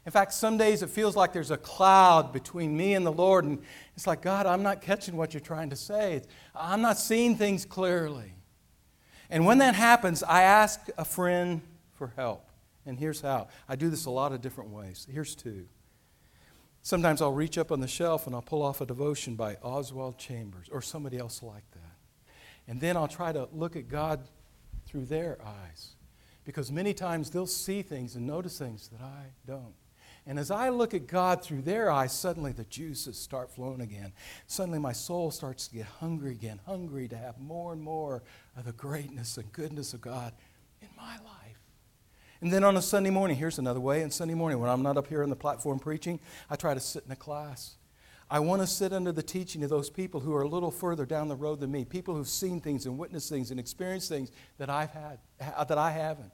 In 0.05 0.11
fact, 0.11 0.33
some 0.33 0.57
days 0.57 0.83
it 0.83 0.89
feels 0.89 1.15
like 1.15 1.33
there's 1.33 1.51
a 1.51 1.57
cloud 1.57 2.31
between 2.31 2.77
me 2.77 2.93
and 2.93 3.05
the 3.05 3.11
Lord, 3.11 3.43
and 3.43 3.59
it's 3.95 4.05
like, 4.05 4.21
God, 4.21 4.45
I'm 4.45 4.61
not 4.61 4.79
catching 4.81 5.17
what 5.17 5.33
you're 5.33 5.41
trying 5.41 5.71
to 5.71 5.75
say. 5.75 6.21
I'm 6.53 6.81
not 6.81 6.99
seeing 6.99 7.35
things 7.35 7.65
clearly. 7.65 8.33
And 9.31 9.47
when 9.47 9.57
that 9.57 9.73
happens, 9.73 10.21
I 10.21 10.43
ask 10.43 10.79
a 10.97 11.05
friend 11.05 11.61
for 11.93 12.13
help. 12.15 12.47
And 12.85 12.99
here's 12.99 13.21
how 13.21 13.47
I 13.67 13.75
do 13.75 13.89
this 13.89 14.05
a 14.05 14.11
lot 14.11 14.31
of 14.31 14.41
different 14.41 14.69
ways. 14.69 15.07
Here's 15.11 15.35
two. 15.35 15.65
Sometimes 16.85 17.19
I'll 17.19 17.33
reach 17.33 17.57
up 17.57 17.71
on 17.71 17.79
the 17.79 17.87
shelf 17.87 18.27
and 18.27 18.35
I'll 18.35 18.43
pull 18.43 18.61
off 18.61 18.79
a 18.79 18.85
devotion 18.85 19.35
by 19.35 19.55
Oswald 19.63 20.19
Chambers 20.19 20.69
or 20.71 20.83
somebody 20.83 21.17
else 21.17 21.41
like 21.41 21.63
that. 21.71 22.31
And 22.67 22.79
then 22.79 22.95
I'll 22.95 23.07
try 23.07 23.31
to 23.31 23.49
look 23.51 23.75
at 23.75 23.87
God 23.87 24.19
through 24.85 25.05
their 25.05 25.39
eyes. 25.43 25.95
Because 26.43 26.71
many 26.71 26.93
times 26.93 27.31
they'll 27.31 27.47
see 27.47 27.81
things 27.81 28.15
and 28.15 28.27
notice 28.27 28.59
things 28.59 28.87
that 28.89 29.01
I 29.01 29.31
don't. 29.47 29.73
And 30.27 30.37
as 30.37 30.51
I 30.51 30.69
look 30.69 30.93
at 30.93 31.07
God 31.07 31.41
through 31.41 31.63
their 31.63 31.89
eyes, 31.89 32.13
suddenly 32.13 32.51
the 32.51 32.65
juices 32.65 33.17
start 33.17 33.49
flowing 33.49 33.81
again. 33.81 34.13
Suddenly 34.45 34.77
my 34.77 34.93
soul 34.93 35.31
starts 35.31 35.67
to 35.69 35.77
get 35.77 35.87
hungry 35.87 36.33
again, 36.33 36.59
hungry 36.67 37.07
to 37.07 37.17
have 37.17 37.39
more 37.39 37.73
and 37.73 37.81
more 37.81 38.21
of 38.55 38.65
the 38.65 38.73
greatness 38.73 39.37
and 39.37 39.51
goodness 39.53 39.95
of 39.95 40.01
God 40.01 40.33
in 40.83 40.89
my 40.95 41.15
life. 41.15 41.34
And 42.41 42.51
then 42.51 42.63
on 42.63 42.77
a 42.77 42.81
Sunday 42.81 43.09
morning, 43.09 43.37
here's 43.37 43.59
another 43.59 43.79
way. 43.79 44.03
On 44.03 44.11
Sunday 44.11 44.33
morning, 44.33 44.59
when 44.59 44.69
I'm 44.69 44.83
not 44.83 44.97
up 44.97 45.07
here 45.07 45.23
on 45.23 45.29
the 45.29 45.35
platform 45.35 45.79
preaching, 45.79 46.19
I 46.49 46.55
try 46.55 46.73
to 46.73 46.79
sit 46.79 47.03
in 47.05 47.11
a 47.11 47.15
class. 47.15 47.75
I 48.29 48.39
want 48.39 48.61
to 48.61 48.67
sit 48.67 48.91
under 48.91 49.11
the 49.11 49.21
teaching 49.21 49.63
of 49.63 49.69
those 49.69 49.89
people 49.89 50.19
who 50.19 50.33
are 50.33 50.41
a 50.41 50.47
little 50.47 50.71
further 50.71 51.05
down 51.05 51.27
the 51.27 51.35
road 51.35 51.59
than 51.59 51.71
me, 51.71 51.85
people 51.85 52.15
who've 52.15 52.27
seen 52.27 52.59
things 52.59 52.87
and 52.87 52.97
witnessed 52.97 53.29
things 53.29 53.51
and 53.51 53.59
experienced 53.59 54.09
things 54.09 54.31
that 54.57 54.69
I've 54.69 54.89
had, 54.89 55.19
that 55.39 55.77
I 55.77 55.91
haven't. 55.91 56.31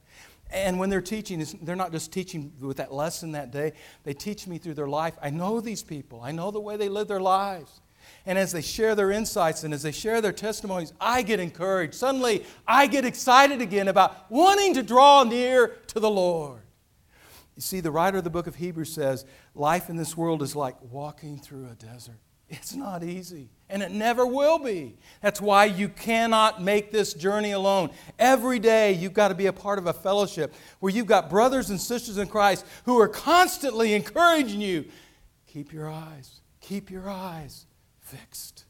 And 0.52 0.80
when 0.80 0.90
they're 0.90 1.02
teaching, 1.02 1.46
they're 1.62 1.76
not 1.76 1.92
just 1.92 2.12
teaching 2.12 2.54
with 2.62 2.78
that 2.78 2.94
lesson 2.94 3.34
that 3.34 3.52
day, 3.52 3.74
they 4.04 4.14
teach 4.14 4.48
me 4.48 4.58
through 4.58 4.76
their 4.76 4.88
life. 4.88 5.16
I 5.22 5.30
know 5.30 5.60
these 5.60 5.84
people, 5.84 6.22
I 6.22 6.32
know 6.32 6.52
the 6.52 6.60
way 6.60 6.78
they 6.78 6.90
live 6.90 7.08
their 7.08 7.22
lives. 7.22 7.82
And 8.26 8.38
as 8.38 8.52
they 8.52 8.62
share 8.62 8.96
their 8.96 9.12
insights 9.12 9.64
and 9.64 9.74
as 9.74 9.84
they 9.84 9.92
share 9.92 10.22
their 10.22 10.32
testimonies, 10.32 10.94
I 11.00 11.22
get 11.22 11.40
encouraged. 11.40 11.94
Suddenly, 11.94 12.46
I 12.68 12.88
get 12.88 13.06
excited 13.06 13.62
again 13.62 13.88
about 13.88 14.30
wanting 14.30 14.74
to 14.76 14.84
draw 14.84 15.24
near 15.24 15.78
to 15.94 16.00
the 16.00 16.10
Lord. 16.10 16.62
You 17.56 17.62
see, 17.62 17.82
the 17.82 17.92
writer 17.92 18.18
of 18.18 18.24
the 18.24 18.30
book 18.30 18.48
of 18.48 18.56
Hebrews 18.56 18.94
says 18.94 19.26
life 19.54 19.90
in 19.90 19.98
this 19.98 20.16
world 20.16 20.42
is 20.42 20.56
like 20.56 20.76
walking 20.90 21.38
through 21.38 21.68
a 21.70 21.76
desert. 21.76 22.16
It's 22.50 22.76
not 22.76 23.02
easy, 23.02 23.50
and 23.70 23.82
it 23.82 23.92
never 23.92 24.26
will 24.26 24.60
be. 24.60 24.98
That's 25.22 25.40
why 25.40 25.66
you 25.66 25.88
cannot 25.88 26.62
make 26.62 26.92
this 26.92 27.14
journey 27.14 27.52
alone. 27.52 27.92
Every 28.20 28.60
day, 28.60 28.92
you've 28.92 29.14
got 29.14 29.30
to 29.30 29.36
be 29.36 29.46
a 29.46 29.54
part 29.54 29.80
of 29.80 29.88
a 29.88 29.94
fellowship 29.94 30.54
where 30.80 30.92
you've 30.92 31.06
got 31.06 31.30
brothers 31.30 31.70
and 31.70 31.80
sisters 31.80 32.18
in 32.18 32.28
Christ 32.28 32.66
who 32.84 33.00
are 33.00 33.08
constantly 33.08 33.94
encouraging 33.94 34.60
you. 34.60 34.86
Keep 35.48 35.72
your 35.72 35.90
eyes, 35.90 36.42
keep 36.60 36.92
your 36.92 37.10
eyes 37.10 37.66
fixed 38.02 38.66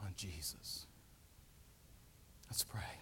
on 0.00 0.12
Jesus. 0.16 0.86
Let's 2.48 2.64
pray. 2.64 2.93